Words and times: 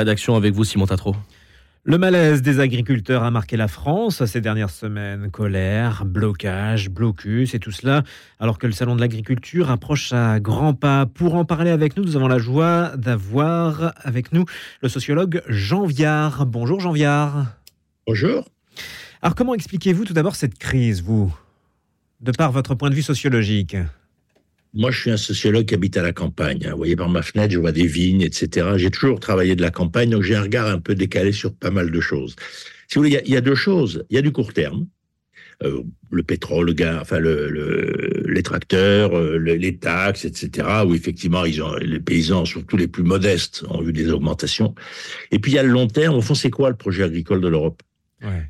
rédaction 0.00 0.34
avec 0.34 0.54
vous, 0.54 0.64
Simon 0.64 0.86
Tatro. 0.86 1.14
Le 1.84 1.96
malaise 1.96 2.42
des 2.42 2.60
agriculteurs 2.60 3.22
a 3.22 3.30
marqué 3.30 3.56
la 3.56 3.68
France 3.68 4.22
ces 4.26 4.42
dernières 4.42 4.70
semaines. 4.70 5.30
Colère, 5.30 6.04
blocage, 6.04 6.90
blocus 6.90 7.54
et 7.54 7.58
tout 7.58 7.70
cela, 7.70 8.02
alors 8.38 8.58
que 8.58 8.66
le 8.66 8.72
Salon 8.72 8.96
de 8.96 9.00
l'agriculture 9.00 9.70
approche 9.70 10.12
à 10.12 10.40
grands 10.40 10.74
pas. 10.74 11.06
Pour 11.06 11.36
en 11.36 11.46
parler 11.46 11.70
avec 11.70 11.96
nous, 11.96 12.04
nous 12.04 12.16
avons 12.16 12.28
la 12.28 12.38
joie 12.38 12.92
d'avoir 12.96 13.94
avec 14.02 14.32
nous 14.32 14.44
le 14.82 14.88
sociologue 14.90 15.42
Jean 15.48 15.86
Viard. 15.86 16.44
Bonjour 16.44 16.80
Jean 16.80 16.92
Viard. 16.92 17.46
Bonjour. 18.06 18.46
Alors 19.22 19.34
comment 19.34 19.54
expliquez-vous 19.54 20.04
tout 20.04 20.14
d'abord 20.14 20.36
cette 20.36 20.58
crise, 20.58 21.02
vous, 21.02 21.34
de 22.20 22.32
par 22.32 22.52
votre 22.52 22.74
point 22.74 22.90
de 22.90 22.94
vue 22.94 23.02
sociologique? 23.02 23.76
Moi, 24.72 24.90
je 24.90 25.00
suis 25.00 25.10
un 25.10 25.16
sociologue 25.16 25.66
qui 25.66 25.74
habite 25.74 25.96
à 25.96 26.02
la 26.02 26.12
campagne. 26.12 26.68
Vous 26.70 26.76
voyez, 26.76 26.96
par 26.96 27.08
ma 27.08 27.22
fenêtre, 27.22 27.52
je 27.52 27.58
vois 27.58 27.72
des 27.72 27.86
vignes, 27.86 28.22
etc. 28.22 28.68
J'ai 28.76 28.90
toujours 28.90 29.18
travaillé 29.18 29.56
de 29.56 29.62
la 29.62 29.70
campagne, 29.70 30.10
donc 30.10 30.22
j'ai 30.22 30.36
un 30.36 30.42
regard 30.42 30.68
un 30.68 30.78
peu 30.78 30.94
décalé 30.94 31.32
sur 31.32 31.52
pas 31.52 31.70
mal 31.70 31.90
de 31.90 32.00
choses. 32.00 32.36
Si 32.88 32.96
vous 32.96 33.04
voulez, 33.04 33.20
il 33.24 33.32
y, 33.32 33.36
a 33.36 33.40
deux 33.40 33.54
choses. 33.54 34.04
Il 34.10 34.16
y 34.16 34.18
a 34.18 34.22
du 34.22 34.32
court 34.32 34.52
terme. 34.52 34.86
Euh, 35.62 35.82
le 36.10 36.22
pétrole, 36.22 36.66
le 36.66 36.72
gaz, 36.72 36.98
enfin 37.00 37.18
le, 37.18 38.24
les 38.26 38.42
tracteurs, 38.42 39.16
euh, 39.16 39.36
les 39.36 39.76
taxes, 39.76 40.24
etc. 40.24 40.66
Où 40.86 40.94
effectivement, 40.94 41.42
les 41.42 42.00
paysans, 42.00 42.44
surtout 42.44 42.76
les 42.76 42.88
plus 42.88 43.02
modestes, 43.02 43.64
ont 43.68 43.86
eu 43.86 43.92
des 43.92 44.10
augmentations. 44.10 44.74
Et 45.30 45.38
puis 45.38 45.52
il 45.52 45.54
y 45.56 45.58
a 45.58 45.62
le 45.62 45.68
long 45.68 45.86
terme. 45.86 46.16
Au 46.16 46.22
fond, 46.22 46.34
c'est 46.34 46.50
quoi 46.50 46.70
le 46.70 46.76
projet 46.76 47.02
agricole 47.02 47.40
de 47.40 47.48
l'Europe? 47.48 47.82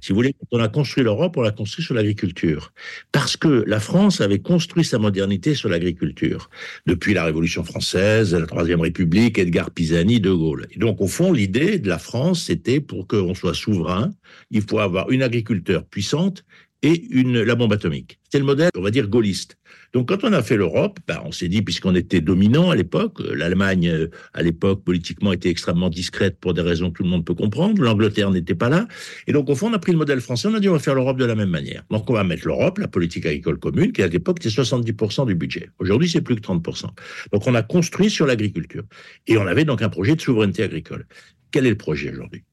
Si 0.01 0.11
vous 0.11 0.17
voulez, 0.17 0.33
quand 0.33 0.59
on 0.59 0.63
a 0.63 0.69
construit 0.69 1.05
l'Europe, 1.05 1.37
on 1.37 1.43
l'a 1.43 1.51
construit 1.51 1.85
sur 1.85 1.95
l'agriculture. 1.95 2.73
Parce 3.13 3.37
que 3.37 3.65
la 3.67 3.81
France 3.81 4.21
avait 4.21 4.41
construit 4.41 4.85
sa 4.85 4.99
modernité 4.99 5.55
sur 5.55 5.69
l'agriculture. 5.69 6.51
Depuis 6.87 7.15
la 7.15 7.25
Révolution 7.25 7.65
française, 7.65 8.35
la 8.35 8.47
Troisième 8.47 8.81
République, 8.81 9.39
Edgar 9.39 9.71
Pisani, 9.71 10.21
De 10.21 10.33
Gaulle. 10.33 10.67
Et 10.73 10.79
donc, 10.79 11.01
au 11.01 11.07
fond, 11.07 11.33
l'idée 11.33 11.79
de 11.79 11.89
la 11.89 11.99
France, 11.99 12.45
c'était 12.45 12.81
pour 12.81 13.07
qu'on 13.07 13.35
soit 13.35 13.55
souverain, 13.55 14.11
il 14.51 14.63
faut 14.63 14.79
avoir 14.79 15.11
une 15.11 15.23
agriculture 15.23 15.85
puissante 15.85 16.45
et 16.83 17.07
une, 17.11 17.43
la 17.43 17.55
bombe 17.55 17.73
atomique. 17.73 18.19
C'était 18.25 18.39
le 18.39 18.45
modèle, 18.45 18.71
on 18.77 18.81
va 18.81 18.91
dire, 18.91 19.09
gaulliste. 19.09 19.57
Donc, 19.93 20.09
quand 20.09 20.25
on 20.25 20.33
a 20.33 20.43
fait 20.43 20.57
l'Europe, 20.57 20.99
ben, 21.07 21.21
on 21.25 21.33
s'est 21.33 21.49
dit, 21.49 21.63
puisqu'on 21.63 21.95
était 21.95 22.21
dominant 22.21 22.71
à 22.71 22.77
l'époque, 22.77 23.21
euh, 23.21 23.35
l'Allemagne, 23.35 23.89
euh, 23.89 24.11
à 24.35 24.43
l'époque, 24.43 24.85
politiquement, 24.85 25.33
était 25.33 25.51
extrêmement 25.51 25.91
discrète 25.91 26.39
pour 26.39 26.55
des 26.55 26.63
raisons 26.63 26.91
que 26.91 26.99
tout 26.99 27.03
le 27.03 27.09
monde 27.09 27.25
peut 27.25 27.35
comprendre. 27.35 27.83
L'Angleterre 27.83 28.31
n'était 28.31 28.55
pas 28.55 28.69
là. 28.69 28.87
Et 29.27 29.33
donc, 29.33 29.51
au 29.51 29.55
fond, 29.55 29.69
on 29.69 29.73
a 29.75 29.79
pris 29.79 29.93
le 29.93 29.99
modèle 29.99 30.21
français. 30.21 30.49
On 30.49 30.55
a 30.55 30.61
dit, 30.61 30.69
on 30.69 30.75
va 30.75 30.79
faire 30.79 30.95
l'Europe 30.95 31.19
de 31.19 31.25
la 31.25 31.35
même 31.35 31.51
manière. 31.51 31.83
Donc, 31.91 32.09
on 32.09 32.15
va 32.15 32.25
mettre 32.25 32.47
l'Europe, 32.47 32.79
la 32.79 32.89
politique 32.89 33.27
agricole 33.27 33.59
commune, 33.59 33.93
qui 33.93 34.03
à 34.03 34.07
l'époque 34.07 34.39
était 34.39 34.49
70% 34.49 35.27
du 35.27 35.35
budget. 35.35 35.71
Aujourd'hui, 35.81 36.09
c'est 36.09 36.23
plus 36.23 36.37
que 36.37 36.43
30%. 36.43 36.87
Donc, 37.33 37.47
on 37.47 37.55
a 37.55 37.63
construit 37.63 38.11
sur 38.11 38.27
l'agriculture. 38.27 38.85
Et 39.27 39.37
on 39.37 39.47
avait 39.47 39.65
donc 39.65 39.83
un 39.83 39.89
projet 39.89 40.15
de 40.15 40.21
souveraineté 40.21 40.63
agricole. 40.63 41.07
Quel 41.51 41.67
est 41.67 41.71
le 41.71 41.77
projet 41.77 42.13
aujourd'hui? 42.13 42.45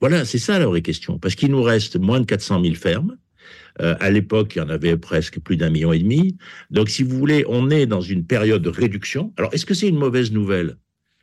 Voilà, 0.00 0.24
c'est 0.24 0.38
ça 0.38 0.58
la 0.58 0.66
vraie 0.66 0.82
question. 0.82 1.20
Parce 1.20 1.36
qu'il 1.36 1.52
nous 1.52 1.62
reste 1.62 1.96
moins 1.96 2.18
de 2.18 2.26
400 2.26 2.60
000 2.60 2.74
fermes. 2.74 3.16
Euh, 3.80 3.94
à 4.00 4.10
l'époque, 4.10 4.54
il 4.54 4.58
y 4.58 4.62
en 4.62 4.68
avait 4.68 4.96
presque 4.96 5.40
plus 5.40 5.56
d'un 5.56 5.70
million 5.70 5.92
et 5.92 5.98
demi. 5.98 6.36
Donc, 6.70 6.88
si 6.88 7.02
vous 7.02 7.18
voulez, 7.18 7.44
on 7.48 7.70
est 7.70 7.86
dans 7.86 8.00
une 8.00 8.26
période 8.26 8.62
de 8.62 8.68
réduction. 8.68 9.32
Alors, 9.36 9.52
est-ce 9.54 9.66
que 9.66 9.74
c'est 9.74 9.88
une 9.88 9.98
mauvaise 9.98 10.32
nouvelle? 10.32 10.76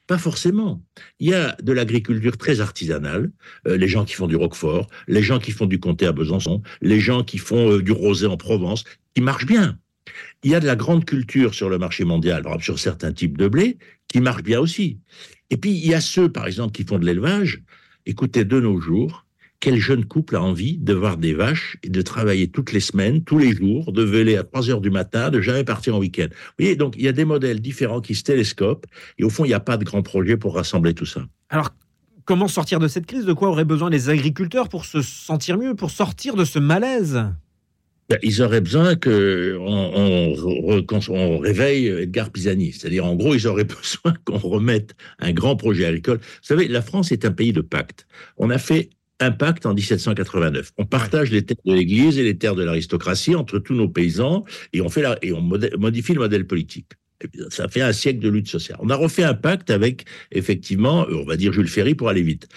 Pas 0.08 0.18
forcément. 0.18 0.84
Il 1.20 1.30
y 1.30 1.34
a 1.36 1.56
de 1.62 1.72
l'agriculture 1.72 2.36
très 2.38 2.62
artisanale, 2.62 3.32
euh, 3.68 3.78
les 3.78 3.88
gens 3.88 4.06
qui 4.06 4.16
font 4.16 4.26
du 4.26 4.36
roquefort, 4.36 4.88
les 5.08 5.22
gens 5.22 5.38
qui 5.38 5.52
font 5.52 5.68
du 5.68 5.80
comté 5.80 6.08
à 6.08 6.12
Besançon, 6.12 6.64
les 6.82 7.00
gens 7.00 7.24
qui 7.24 7.38
font 7.38 7.74
euh, 7.74 7.84
du 7.84 7.92
rosé 7.92 8.26
en 8.26 8.36
Provence, 8.36 8.86
qui 9.14 9.22
marchent 9.22 9.46
bien. 9.46 9.78
Il 10.44 10.50
y 10.50 10.56
a 10.56 10.60
de 10.60 10.66
la 10.66 10.76
grande 10.76 11.06
culture 11.06 11.54
sur 11.54 11.70
le 11.70 11.78
marché 11.78 12.06
mondial, 12.06 12.44
sur 12.62 12.80
certains 12.80 13.14
types 13.14 13.38
de 13.38 13.48
blé, 13.48 13.78
qui 14.08 14.20
marchent 14.20 14.42
bien 14.42 14.60
aussi. 14.60 15.00
Et 15.52 15.58
puis 15.58 15.72
il 15.72 15.86
y 15.86 15.94
a 15.94 16.02
ceux, 16.02 16.32
par 16.32 16.48
exemple, 16.48 16.72
qui 16.72 16.86
font 16.86 16.98
de 16.98 17.06
l'élevage. 17.06 17.62
Écoutez, 18.08 18.46
de 18.46 18.60
nos 18.60 18.80
jours, 18.80 19.28
quel 19.60 19.78
jeune 19.78 20.06
couple 20.06 20.36
a 20.36 20.42
envie 20.42 20.78
de 20.78 20.94
voir 20.94 21.18
des 21.18 21.34
vaches 21.34 21.78
et 21.84 21.90
de 21.90 22.02
travailler 22.02 22.48
toutes 22.48 22.72
les 22.72 22.80
semaines, 22.80 23.24
tous 23.24 23.38
les 23.38 23.52
jours, 23.52 23.92
de 23.92 24.04
veiller 24.04 24.38
à 24.38 24.44
3 24.44 24.70
heures 24.70 24.82
du 24.82 24.90
matin, 24.90 25.30
de 25.30 25.42
jamais 25.42 25.64
partir 25.64 25.96
en 25.96 26.00
week-end? 26.00 26.28
Vous 26.30 26.54
voyez, 26.60 26.76
donc 26.76 26.96
il 26.98 27.04
y 27.04 27.08
a 27.08 27.12
des 27.12 27.26
modèles 27.26 27.60
différents 27.60 28.02
qui 28.02 28.16
se 28.16 28.24
télescopent 28.24 28.86
et 29.18 29.24
au 29.24 29.30
fond, 29.30 29.46
il 29.46 29.50
n'y 29.50 29.54
a 29.54 29.60
pas 29.60 29.78
de 29.78 29.84
grand 29.84 30.02
projet 30.02 30.38
pour 30.38 30.56
rassembler 30.56 30.94
tout 30.94 31.06
ça. 31.06 31.26
Alors, 31.50 31.72
comment 32.26 32.48
sortir 32.48 32.80
de 32.80 32.88
cette 32.88 33.06
crise? 33.06 33.26
De 33.26 33.34
quoi 33.34 33.50
auraient 33.50 33.66
besoin 33.66 33.90
les 33.90 34.10
agriculteurs 34.10 34.70
pour 34.70 34.86
se 34.86 35.02
sentir 35.02 35.58
mieux, 35.58 35.76
pour 35.76 35.92
sortir 35.92 36.36
de 36.36 36.46
ce 36.46 36.60
malaise? 36.60 37.26
Ben, 38.10 38.18
ils 38.24 38.42
auraient 38.42 38.62
besoin 38.62 38.96
que 38.96 39.56
on, 39.60 41.38
réveille 41.38 41.88
Edgar 41.88 42.32
Pisani. 42.32 42.72
C'est-à-dire, 42.72 43.06
en 43.06 43.16
gros, 43.16 43.36
ils 43.36 43.46
auraient 43.46 43.64
besoin 43.66 44.14
qu'on 44.26 44.38
remette 44.38 44.96
un 45.20 45.32
grand 45.32 45.56
projet 45.56 45.86
agricole. 45.86 46.18
Vous 46.18 46.24
savez, 46.42 46.68
la 46.68 46.82
France 46.82 47.12
est 47.12 47.26
un 47.26 47.32
pays 47.32 47.54
de 47.54 47.62
pacte. 47.62 48.08
On 48.38 48.50
a 48.50 48.58
fait 48.58 48.90
Impact 49.20 49.66
en 49.66 49.74
1789. 49.74 50.72
On 50.78 50.86
partage 50.86 51.32
les 51.32 51.44
terres 51.44 51.58
de 51.66 51.74
l'Église 51.74 52.18
et 52.18 52.24
les 52.24 52.38
terres 52.38 52.56
de 52.56 52.64
l'aristocratie 52.64 53.36
entre 53.36 53.60
tous 53.60 53.74
nos 53.74 53.90
paysans 53.90 54.46
et 54.74 54.82
on, 54.82 54.90
fait 54.90 55.02
la, 55.02 55.18
et 55.22 55.34
on 55.34 55.42
modifie 55.42 56.14
le 56.14 56.20
modèle 56.20 56.48
politique. 56.48 56.94
ça 57.50 57.68
fait 57.68 57.82
un 57.82 57.92
siècle 57.92 58.20
de 58.20 58.30
lutte 58.30 58.48
sociale. 58.48 58.78
On 58.82 58.90
a 58.90 58.96
refait 58.96 59.24
un 59.24 59.34
pacte 59.34 59.70
avec, 59.70 60.06
effectivement, 60.32 61.06
on 61.10 61.26
va 61.26 61.36
dire 61.36 61.52
Jules 61.52 61.68
Ferry 61.68 61.96
pour 61.96 62.10
aller 62.10 62.24
vite. 62.24 62.48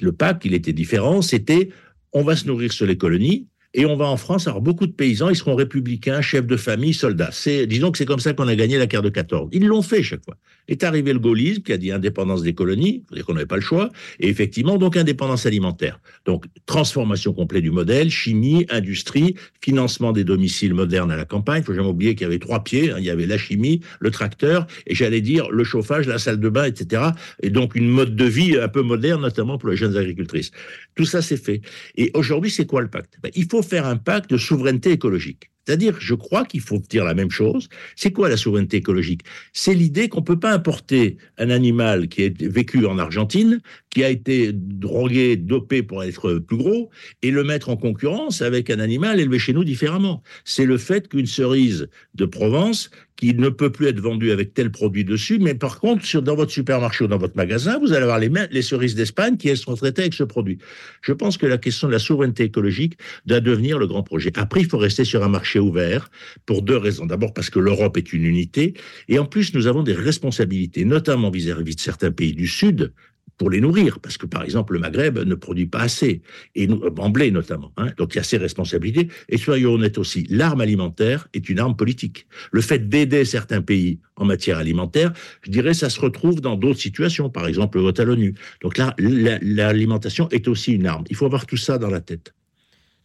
Le 0.00 0.12
pacte, 0.12 0.44
il 0.44 0.54
était 0.54 0.72
différent, 0.72 1.22
c'était 1.22 1.70
on 2.12 2.22
va 2.22 2.36
se 2.36 2.46
nourrir 2.46 2.72
sur 2.72 2.86
les 2.86 2.96
colonies, 2.96 3.46
et 3.74 3.86
on 3.86 3.96
va 3.96 4.06
en 4.06 4.18
France 4.18 4.46
avoir 4.46 4.60
beaucoup 4.60 4.86
de 4.86 4.92
paysans, 4.92 5.30
ils 5.30 5.36
seront 5.36 5.54
républicains, 5.54 6.20
chefs 6.20 6.46
de 6.46 6.56
famille, 6.56 6.92
soldats. 6.92 7.30
C'est, 7.32 7.66
disons 7.66 7.90
que 7.90 7.96
c'est 7.96 8.04
comme 8.04 8.20
ça 8.20 8.34
qu'on 8.34 8.48
a 8.48 8.54
gagné 8.54 8.76
la 8.76 8.86
guerre 8.86 9.02
de 9.02 9.08
14. 9.08 9.48
Ils 9.52 9.66
l'ont 9.66 9.80
fait 9.80 10.02
chaque 10.02 10.24
fois. 10.24 10.36
Est 10.68 10.84
arrivé 10.84 11.12
le 11.12 11.18
gaullisme 11.18 11.62
qui 11.62 11.72
a 11.72 11.76
dit 11.76 11.90
indépendance 11.90 12.42
des 12.42 12.54
colonies, 12.54 13.04
c'est-à-dire 13.08 13.26
qu'on 13.26 13.34
n'avait 13.34 13.46
pas 13.46 13.56
le 13.56 13.62
choix, 13.62 13.90
et 14.20 14.28
effectivement 14.28 14.78
donc 14.78 14.96
indépendance 14.96 15.44
alimentaire. 15.46 16.00
Donc 16.24 16.46
transformation 16.66 17.32
complète 17.32 17.62
du 17.62 17.70
modèle, 17.70 18.10
chimie, 18.10 18.66
industrie, 18.70 19.34
financement 19.60 20.12
des 20.12 20.24
domiciles 20.24 20.74
modernes 20.74 21.10
à 21.10 21.16
la 21.16 21.24
campagne. 21.24 21.62
Il 21.62 21.64
faut 21.64 21.74
jamais 21.74 21.88
oublier 21.88 22.14
qu'il 22.14 22.24
y 22.24 22.26
avait 22.26 22.38
trois 22.38 22.62
pieds, 22.62 22.90
hein. 22.90 22.96
il 22.98 23.04
y 23.04 23.10
avait 23.10 23.26
la 23.26 23.38
chimie, 23.38 23.80
le 24.00 24.10
tracteur, 24.10 24.66
et 24.86 24.94
j'allais 24.94 25.20
dire 25.20 25.50
le 25.50 25.64
chauffage, 25.64 26.06
la 26.06 26.18
salle 26.18 26.40
de 26.40 26.48
bain, 26.48 26.64
etc. 26.64 27.02
Et 27.42 27.50
donc 27.50 27.74
une 27.74 27.88
mode 27.88 28.16
de 28.16 28.24
vie 28.24 28.56
un 28.56 28.68
peu 28.68 28.82
moderne, 28.82 29.22
notamment 29.22 29.58
pour 29.58 29.68
les 29.68 29.76
jeunes 29.76 29.96
agricultrices. 29.96 30.52
Tout 30.94 31.04
ça 31.04 31.22
c'est 31.22 31.36
fait. 31.36 31.60
Et 31.96 32.10
aujourd'hui 32.14 32.50
c'est 32.50 32.66
quoi 32.66 32.82
le 32.82 32.88
pacte? 32.88 33.18
Ben, 33.22 33.30
Il 33.34 33.46
faut 33.50 33.62
faire 33.62 33.86
un 33.86 33.96
pacte 33.96 34.30
de 34.30 34.36
souveraineté 34.36 34.92
écologique. 34.92 35.50
C'est-à-dire, 35.66 35.96
je 36.00 36.14
crois 36.14 36.44
qu'il 36.44 36.60
faut 36.60 36.78
dire 36.78 37.04
la 37.04 37.14
même 37.14 37.30
chose. 37.30 37.68
C'est 37.94 38.10
quoi 38.10 38.28
la 38.28 38.36
souveraineté 38.36 38.78
écologique? 38.78 39.22
C'est 39.52 39.74
l'idée 39.74 40.08
qu'on 40.08 40.20
ne 40.20 40.24
peut 40.24 40.38
pas 40.38 40.52
importer 40.52 41.18
un 41.38 41.50
animal 41.50 42.08
qui 42.08 42.22
est 42.22 42.42
vécu 42.42 42.84
en 42.86 42.98
Argentine, 42.98 43.60
qui 43.90 44.02
a 44.02 44.10
été 44.10 44.52
drogué, 44.52 45.36
dopé 45.36 45.82
pour 45.82 46.02
être 46.02 46.34
plus 46.38 46.56
gros, 46.56 46.90
et 47.22 47.30
le 47.30 47.44
mettre 47.44 47.68
en 47.68 47.76
concurrence 47.76 48.42
avec 48.42 48.70
un 48.70 48.80
animal 48.80 49.20
élevé 49.20 49.38
chez 49.38 49.52
nous 49.52 49.64
différemment. 49.64 50.22
C'est 50.44 50.66
le 50.66 50.78
fait 50.78 51.08
qu'une 51.08 51.26
cerise 51.26 51.88
de 52.14 52.24
Provence 52.24 52.90
qui 53.22 53.34
ne 53.34 53.50
peut 53.50 53.70
plus 53.70 53.86
être 53.86 54.00
vendue 54.00 54.32
avec 54.32 54.52
tel 54.52 54.72
produit 54.72 55.04
dessus, 55.04 55.38
mais 55.38 55.54
par 55.54 55.78
contre, 55.78 56.20
dans 56.20 56.34
votre 56.34 56.50
supermarché 56.50 57.04
ou 57.04 57.06
dans 57.06 57.18
votre 57.18 57.36
magasin, 57.36 57.78
vous 57.78 57.92
allez 57.92 58.02
avoir 58.02 58.18
les, 58.18 58.28
les 58.50 58.62
cerises 58.62 58.96
d'Espagne 58.96 59.36
qui 59.36 59.48
elles 59.48 59.58
seront 59.58 59.76
traitées 59.76 60.02
avec 60.02 60.14
ce 60.14 60.24
produit. 60.24 60.58
Je 61.02 61.12
pense 61.12 61.38
que 61.38 61.46
la 61.46 61.56
question 61.56 61.86
de 61.86 61.92
la 61.92 62.00
souveraineté 62.00 62.42
écologique 62.42 62.98
doit 63.24 63.38
devenir 63.38 63.78
le 63.78 63.86
grand 63.86 64.02
projet. 64.02 64.32
Après, 64.34 64.58
il 64.58 64.66
faut 64.66 64.76
rester 64.76 65.04
sur 65.04 65.22
un 65.22 65.28
marché 65.28 65.60
ouvert 65.60 66.10
pour 66.46 66.62
deux 66.62 66.76
raisons. 66.76 67.06
D'abord 67.06 67.32
parce 67.32 67.48
que 67.48 67.60
l'Europe 67.60 67.96
est 67.96 68.12
une 68.12 68.24
unité, 68.24 68.74
et 69.08 69.20
en 69.20 69.24
plus 69.24 69.54
nous 69.54 69.68
avons 69.68 69.84
des 69.84 69.94
responsabilités, 69.94 70.84
notamment 70.84 71.30
vis-à-vis 71.30 71.76
de 71.76 71.80
certains 71.80 72.10
pays 72.10 72.32
du 72.32 72.48
Sud, 72.48 72.92
pour 73.38 73.50
les 73.50 73.60
nourrir, 73.60 73.98
parce 73.98 74.18
que 74.18 74.26
par 74.26 74.44
exemple 74.44 74.74
le 74.74 74.78
Maghreb 74.78 75.18
ne 75.18 75.34
produit 75.34 75.66
pas 75.66 75.80
assez, 75.80 76.22
et 76.54 76.68
en 76.70 77.10
blé 77.10 77.30
notamment. 77.30 77.72
Hein. 77.76 77.88
donc 77.96 78.14
il 78.14 78.18
y 78.18 78.20
a 78.20 78.22
ces 78.22 78.36
responsabilités. 78.36 79.08
Et 79.28 79.36
soyons 79.36 79.72
honnêtes 79.72 79.98
aussi, 79.98 80.26
l'arme 80.30 80.60
alimentaire 80.60 81.26
est 81.34 81.48
une 81.48 81.58
arme 81.58 81.74
politique. 81.74 82.26
Le 82.52 82.60
fait 82.60 82.88
d'aider 82.88 83.24
certains 83.24 83.60
pays 83.60 83.98
en 84.16 84.26
matière 84.26 84.58
alimentaire, 84.58 85.12
je 85.42 85.50
dirais, 85.50 85.74
ça 85.74 85.90
se 85.90 86.00
retrouve 86.00 86.40
dans 86.40 86.56
d'autres 86.56 86.78
situations, 86.78 87.30
par 87.30 87.48
exemple 87.48 87.78
le 87.78 87.84
vote 87.84 87.98
à 87.98 88.04
l'ONU. 88.04 88.34
Donc 88.60 88.78
là, 88.78 88.94
l'alimentation 88.98 90.28
est 90.28 90.46
aussi 90.46 90.72
une 90.72 90.86
arme. 90.86 91.04
Il 91.10 91.16
faut 91.16 91.26
avoir 91.26 91.46
tout 91.46 91.56
ça 91.56 91.78
dans 91.78 91.90
la 91.90 92.00
tête. 92.00 92.34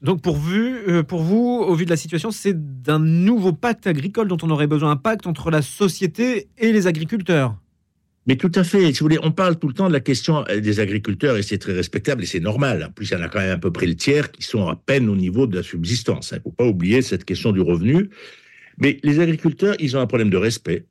Donc 0.01 0.21
pour, 0.21 0.37
euh, 0.47 1.01
pour 1.01 1.21
vous, 1.23 1.63
au 1.67 1.73
vu 1.73 1.85
de 1.85 1.89
la 1.89 1.97
situation, 1.97 2.29
c'est 2.29 2.83
d'un 2.83 2.99
nouveau 2.99 3.53
pacte 3.53 3.87
agricole 3.87 4.27
dont 4.27 4.37
on 4.43 4.51
aurait 4.51 4.67
besoin, 4.67 4.91
un 4.91 4.97
pacte 4.97 5.25
entre 5.25 5.49
la 5.49 5.63
société 5.63 6.47
et 6.59 6.71
les 6.71 6.85
agriculteurs? 6.85 7.55
Mais 8.27 8.35
tout 8.35 8.51
à 8.55 8.63
fait. 8.63 8.91
Si 8.91 8.99
vous 8.99 9.05
voulez, 9.05 9.19
on 9.23 9.31
parle 9.31 9.57
tout 9.57 9.69
le 9.69 9.73
temps 9.73 9.87
de 9.87 9.93
la 9.93 10.01
question 10.01 10.45
euh, 10.49 10.59
des 10.59 10.79
agriculteurs 10.81 11.37
et 11.37 11.43
c'est 11.43 11.57
très 11.57 11.73
respectable 11.73 12.23
et 12.23 12.25
c'est 12.25 12.41
normal. 12.41 12.83
En 12.83 12.91
plus, 12.91 13.09
il 13.09 13.13
y 13.13 13.15
en 13.15 13.21
a 13.21 13.29
quand 13.29 13.39
même 13.39 13.51
à 13.51 13.57
peu 13.57 13.71
près 13.71 13.85
le 13.85 13.95
tiers 13.95 14.31
qui 14.31 14.43
sont 14.43 14.67
à 14.67 14.75
peine 14.75 15.07
au 15.09 15.15
niveau 15.15 15.47
de 15.47 15.55
la 15.55 15.63
subsistance. 15.63 16.31
Il 16.31 16.35
ne 16.35 16.41
faut 16.41 16.51
pas 16.51 16.65
oublier 16.65 17.01
cette 17.01 17.23
question 17.23 17.53
du 17.53 17.61
revenu. 17.61 18.09
Mais 18.77 18.99
les 19.03 19.19
agriculteurs, 19.21 19.75
ils 19.79 19.95
ont 19.95 20.01
un 20.01 20.07
problème 20.07 20.29
de 20.29 20.37
respect. 20.37 20.85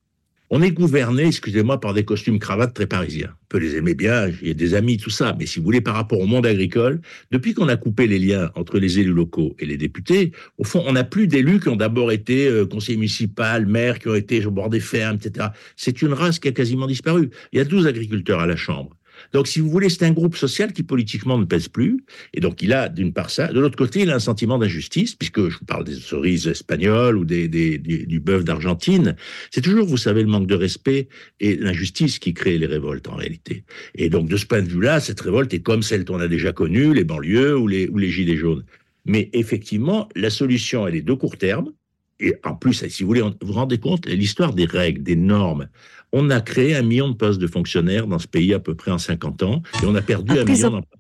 On 0.48 0.62
est 0.62 0.70
gouverné, 0.70 1.26
excusez-moi, 1.26 1.81
par 1.81 1.93
des 1.93 2.04
costumes 2.04 2.38
cravates 2.38 2.72
très 2.72 2.87
parisiens. 2.87 3.31
On 3.34 3.46
peut 3.48 3.58
les 3.58 3.75
aimer 3.75 3.94
bien, 3.94 4.31
j'ai 4.31 4.54
des 4.54 4.75
amis, 4.75 4.96
tout 4.96 5.10
ça, 5.10 5.34
mais 5.37 5.44
si 5.44 5.58
vous 5.58 5.64
voulez, 5.64 5.81
par 5.81 5.94
rapport 5.94 6.20
au 6.20 6.26
monde 6.26 6.46
agricole, 6.46 7.00
depuis 7.32 7.52
qu'on 7.52 7.69
a 7.69 7.76
coupé 7.76 8.06
les 8.06 8.20
liens 8.20 8.52
entre 8.54 8.78
les 8.78 9.00
élus 9.00 9.12
locaux 9.12 9.56
et 9.58 9.66
les 9.66 9.76
députés, 9.76 10.31
au 10.58 10.64
fond, 10.64 10.84
on 10.87 10.93
n'a 10.93 11.02
plus 11.02 11.26
d'élus 11.26 11.58
qui 11.58 11.69
ont 11.69 11.76
d'abord 11.76 12.12
été 12.12 12.46
euh, 12.46 12.64
conseillers 12.64 12.96
municipaux, 12.96 13.43
maires, 13.66 13.98
qui 13.98 14.08
ont 14.08 14.14
été 14.14 14.46
au 14.46 14.52
bord 14.52 14.70
des 14.70 14.78
fermes, 14.78 15.16
etc. 15.16 15.48
C'est 15.75 16.00
une 16.00 16.12
race 16.12 16.38
qui 16.38 16.46
a 16.46 16.52
quasiment 16.52 16.87
disparu. 16.87 17.31
Il 17.52 17.58
y 17.58 17.60
a 17.60 17.64
12 17.64 17.88
agriculteurs 17.88 18.38
à 18.38 18.46
la 18.46 18.56
Chambre. 18.56 18.95
Donc, 19.32 19.46
si 19.46 19.60
vous 19.60 19.70
voulez, 19.70 19.88
c'est 19.88 20.04
un 20.04 20.12
groupe 20.12 20.36
social 20.36 20.72
qui 20.72 20.82
politiquement 20.82 21.38
ne 21.38 21.44
pèse 21.44 21.68
plus. 21.68 22.04
Et 22.34 22.40
donc, 22.40 22.62
il 22.62 22.72
a 22.72 22.88
d'une 22.88 23.12
part 23.12 23.30
ça. 23.30 23.48
De 23.48 23.60
l'autre 23.60 23.76
côté, 23.76 24.00
il 24.00 24.10
a 24.10 24.14
un 24.14 24.20
sentiment 24.20 24.58
d'injustice, 24.58 25.14
puisque 25.14 25.48
je 25.48 25.58
vous 25.58 25.64
parle 25.64 25.84
des 25.84 25.94
cerises 25.94 26.46
espagnoles 26.46 27.16
ou 27.16 27.24
des, 27.24 27.48
du 27.48 28.20
bœuf 28.20 28.44
d'Argentine. 28.44 29.16
C'est 29.50 29.60
toujours, 29.60 29.86
vous 29.86 29.96
savez, 29.96 30.22
le 30.22 30.28
manque 30.28 30.46
de 30.46 30.54
respect 30.54 31.08
et 31.40 31.56
l'injustice 31.56 32.18
qui 32.18 32.34
crée 32.34 32.58
les 32.58 32.66
révoltes 32.66 33.08
en 33.08 33.16
réalité. 33.16 33.64
Et 33.94 34.08
donc, 34.08 34.28
de 34.28 34.36
ce 34.36 34.46
point 34.46 34.62
de 34.62 34.68
vue-là, 34.68 35.00
cette 35.00 35.20
révolte 35.20 35.52
est 35.54 35.60
comme 35.62 35.82
celle 35.82 36.04
qu'on 36.04 36.20
a 36.20 36.28
déjà 36.28 36.52
connue, 36.52 36.94
les 36.94 37.04
banlieues 37.04 37.56
ou 37.56 37.66
les, 37.66 37.88
ou 37.88 37.98
les 37.98 38.10
gilets 38.10 38.36
jaunes. 38.36 38.64
Mais 39.04 39.30
effectivement, 39.32 40.08
la 40.16 40.30
solution, 40.30 40.86
elle 40.86 40.96
est 40.96 41.02
de 41.02 41.12
court 41.12 41.38
terme. 41.38 41.72
Et 42.20 42.34
en 42.44 42.54
plus, 42.54 42.86
si 42.88 43.02
vous 43.02 43.08
voulez, 43.08 43.20
vous 43.20 43.34
vous 43.42 43.52
rendez 43.52 43.78
compte, 43.78 44.06
l'histoire 44.06 44.54
des 44.54 44.64
règles, 44.64 45.02
des 45.02 45.16
normes. 45.16 45.68
On 46.12 46.30
a 46.30 46.40
créé 46.40 46.74
un 46.74 46.82
million 46.82 47.08
de 47.08 47.14
postes 47.14 47.40
de 47.40 47.46
fonctionnaires 47.46 48.06
dans 48.06 48.18
ce 48.18 48.28
pays 48.28 48.54
à 48.54 48.60
peu 48.60 48.74
près 48.74 48.90
en 48.90 48.98
50 48.98 49.42
ans, 49.42 49.62
et 49.82 49.86
on 49.86 49.94
a 49.94 50.02
perdu 50.02 50.38
un 50.38 50.44
million 50.44 50.70
d'emplois. 50.70 50.95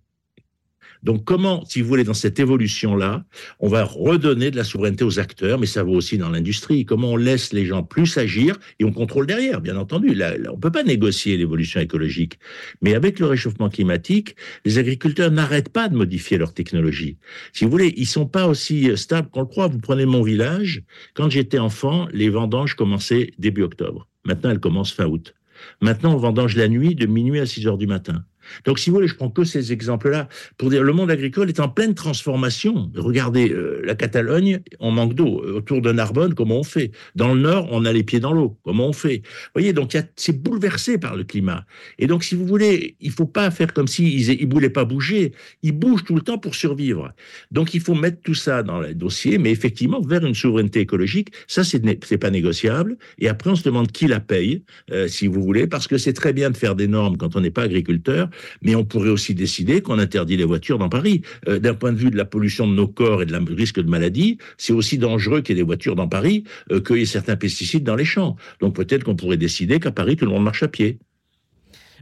Donc 1.02 1.24
comment, 1.24 1.64
si 1.64 1.82
vous 1.82 1.88
voulez, 1.88 2.04
dans 2.04 2.14
cette 2.14 2.38
évolution-là, 2.38 3.24
on 3.60 3.68
va 3.68 3.84
redonner 3.84 4.50
de 4.50 4.56
la 4.56 4.64
souveraineté 4.64 5.04
aux 5.04 5.18
acteurs, 5.18 5.58
mais 5.58 5.66
ça 5.66 5.82
vaut 5.82 5.94
aussi 5.94 6.18
dans 6.18 6.30
l'industrie. 6.30 6.84
Comment 6.84 7.12
on 7.12 7.16
laisse 7.16 7.52
les 7.52 7.66
gens 7.66 7.82
plus 7.82 8.18
agir 8.18 8.58
et 8.78 8.84
on 8.84 8.92
contrôle 8.92 9.26
derrière, 9.26 9.60
bien 9.60 9.76
entendu. 9.76 10.14
Là, 10.14 10.34
on 10.52 10.58
peut 10.58 10.72
pas 10.72 10.82
négocier 10.82 11.36
l'évolution 11.36 11.80
écologique. 11.80 12.38
Mais 12.82 12.94
avec 12.94 13.18
le 13.18 13.26
réchauffement 13.26 13.68
climatique, 13.68 14.36
les 14.64 14.78
agriculteurs 14.78 15.30
n'arrêtent 15.30 15.70
pas 15.70 15.88
de 15.88 15.96
modifier 15.96 16.38
leur 16.38 16.54
technologie. 16.54 17.18
Si 17.52 17.64
vous 17.64 17.70
voulez, 17.70 17.94
ils 17.96 18.06
sont 18.06 18.26
pas 18.26 18.46
aussi 18.46 18.90
stables 18.96 19.28
qu'on 19.30 19.40
le 19.40 19.46
croit. 19.46 19.68
Vous 19.68 19.78
prenez 19.78 20.06
mon 20.06 20.22
village. 20.22 20.82
Quand 21.14 21.30
j'étais 21.30 21.58
enfant, 21.58 22.08
les 22.12 22.28
vendanges 22.28 22.74
commençaient 22.74 23.32
début 23.38 23.62
octobre. 23.62 24.08
Maintenant, 24.24 24.50
elles 24.50 24.60
commencent 24.60 24.92
fin 24.92 25.06
août. 25.06 25.34
Maintenant, 25.80 26.14
on 26.14 26.18
vendange 26.18 26.56
la 26.56 26.68
nuit 26.68 26.94
de 26.94 27.06
minuit 27.06 27.40
à 27.40 27.46
6 27.46 27.66
heures 27.66 27.78
du 27.78 27.86
matin. 27.86 28.24
Donc, 28.64 28.78
si 28.78 28.90
vous 28.90 28.96
voulez, 28.96 29.08
je 29.08 29.14
prends 29.14 29.30
que 29.30 29.44
ces 29.44 29.72
exemples-là 29.72 30.28
pour 30.58 30.70
dire 30.70 30.82
le 30.82 30.92
monde 30.92 31.10
agricole 31.10 31.48
est 31.48 31.60
en 31.60 31.68
pleine 31.68 31.94
transformation. 31.94 32.90
Regardez 32.96 33.50
euh, 33.50 33.82
la 33.84 33.94
Catalogne, 33.94 34.60
on 34.80 34.90
manque 34.90 35.14
d'eau. 35.14 35.42
Autour 35.56 35.82
de 35.82 35.92
Narbonne, 35.92 36.34
comment 36.34 36.60
on 36.60 36.64
fait? 36.64 36.90
Dans 37.14 37.34
le 37.34 37.40
Nord, 37.40 37.68
on 37.70 37.84
a 37.84 37.92
les 37.92 38.02
pieds 38.02 38.20
dans 38.20 38.32
l'eau. 38.32 38.58
Comment 38.62 38.88
on 38.88 38.92
fait? 38.92 39.22
Vous 39.24 39.50
voyez, 39.54 39.72
donc 39.72 39.96
c'est 40.16 40.42
bouleversé 40.42 40.98
par 40.98 41.16
le 41.16 41.24
climat. 41.24 41.64
Et 41.98 42.06
donc, 42.06 42.24
si 42.24 42.34
vous 42.34 42.46
voulez, 42.46 42.96
il 43.00 43.10
faut 43.10 43.26
pas 43.26 43.50
faire 43.50 43.72
comme 43.72 43.86
s'ils 43.86 44.30
ils, 44.30 44.48
voulaient 44.48 44.70
pas 44.70 44.84
bouger. 44.84 45.32
Ils 45.62 45.72
bougent 45.72 46.04
tout 46.04 46.14
le 46.14 46.22
temps 46.22 46.38
pour 46.38 46.54
survivre. 46.54 47.12
Donc, 47.50 47.74
il 47.74 47.80
faut 47.80 47.94
mettre 47.94 48.20
tout 48.22 48.34
ça 48.34 48.62
dans 48.62 48.80
le 48.80 48.94
dossier, 48.94 49.38
mais 49.38 49.50
effectivement, 49.50 50.00
vers 50.00 50.24
une 50.24 50.34
souveraineté 50.34 50.80
écologique, 50.80 51.28
ça, 51.46 51.62
c'est 51.64 52.18
pas 52.18 52.30
négociable. 52.30 52.96
Et 53.18 53.28
après, 53.28 53.50
on 53.50 53.56
se 53.56 53.64
demande 53.64 53.90
qui 53.92 54.06
la 54.06 54.20
paye, 54.20 54.62
euh, 54.90 55.08
si 55.08 55.26
vous 55.26 55.42
voulez, 55.42 55.66
parce 55.66 55.86
que 55.86 55.98
c'est 55.98 56.12
très 56.12 56.32
bien 56.32 56.50
de 56.50 56.56
faire 56.56 56.74
des 56.74 56.88
normes 56.88 57.16
quand 57.16 57.36
on 57.36 57.40
n'est 57.40 57.50
pas 57.50 57.62
agriculteur, 57.62 58.28
mais 58.62 58.74
on 58.74 58.84
pourrait 58.84 59.10
aussi 59.10 59.34
décider 59.34 59.80
qu'on 59.80 59.98
interdit 59.98 60.36
les 60.36 60.44
voitures 60.44 60.78
dans 60.78 60.88
Paris. 60.88 61.22
Euh, 61.48 61.58
d'un 61.58 61.74
point 61.74 61.92
de 61.92 61.98
vue 61.98 62.10
de 62.10 62.16
la 62.16 62.24
pollution 62.24 62.66
de 62.66 62.74
nos 62.74 62.88
corps 62.88 63.22
et 63.22 63.26
de 63.26 63.32
la 63.32 63.40
risque 63.56 63.80
de 63.80 63.88
maladie, 63.88 64.38
c'est 64.58 64.72
aussi 64.72 64.98
dangereux 64.98 65.40
qu'il 65.40 65.56
y 65.56 65.58
ait 65.58 65.62
des 65.62 65.66
voitures 65.66 65.96
dans 65.96 66.08
Paris 66.08 66.44
euh, 66.72 66.80
qu'il 66.80 66.96
y 66.96 67.02
ait 67.02 67.06
certains 67.06 67.36
pesticides 67.36 67.84
dans 67.84 67.96
les 67.96 68.04
champs. 68.04 68.36
Donc 68.60 68.74
peut-être 68.74 69.04
qu'on 69.04 69.16
pourrait 69.16 69.36
décider 69.36 69.80
qu'à 69.80 69.90
Paris, 69.90 70.16
tout 70.16 70.24
le 70.24 70.30
monde 70.30 70.44
marche 70.44 70.62
à 70.62 70.68
pied. 70.68 70.98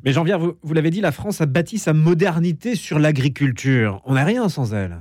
Mais 0.05 0.13
Jean-Pierre, 0.13 0.39
vous, 0.39 0.57
vous 0.63 0.75
l'avez 0.75 0.91
dit, 0.91 1.01
la 1.01 1.13
France 1.13 1.41
a 1.41 1.47
bâti 1.47 1.79
sa 1.79 1.93
modernité 1.93 2.75
sur 2.75 2.99
l'agriculture. 2.99 4.03
On 4.05 4.15
n'a 4.15 4.25
rien 4.25 4.49
sans 4.49 4.75
elle. 4.75 4.99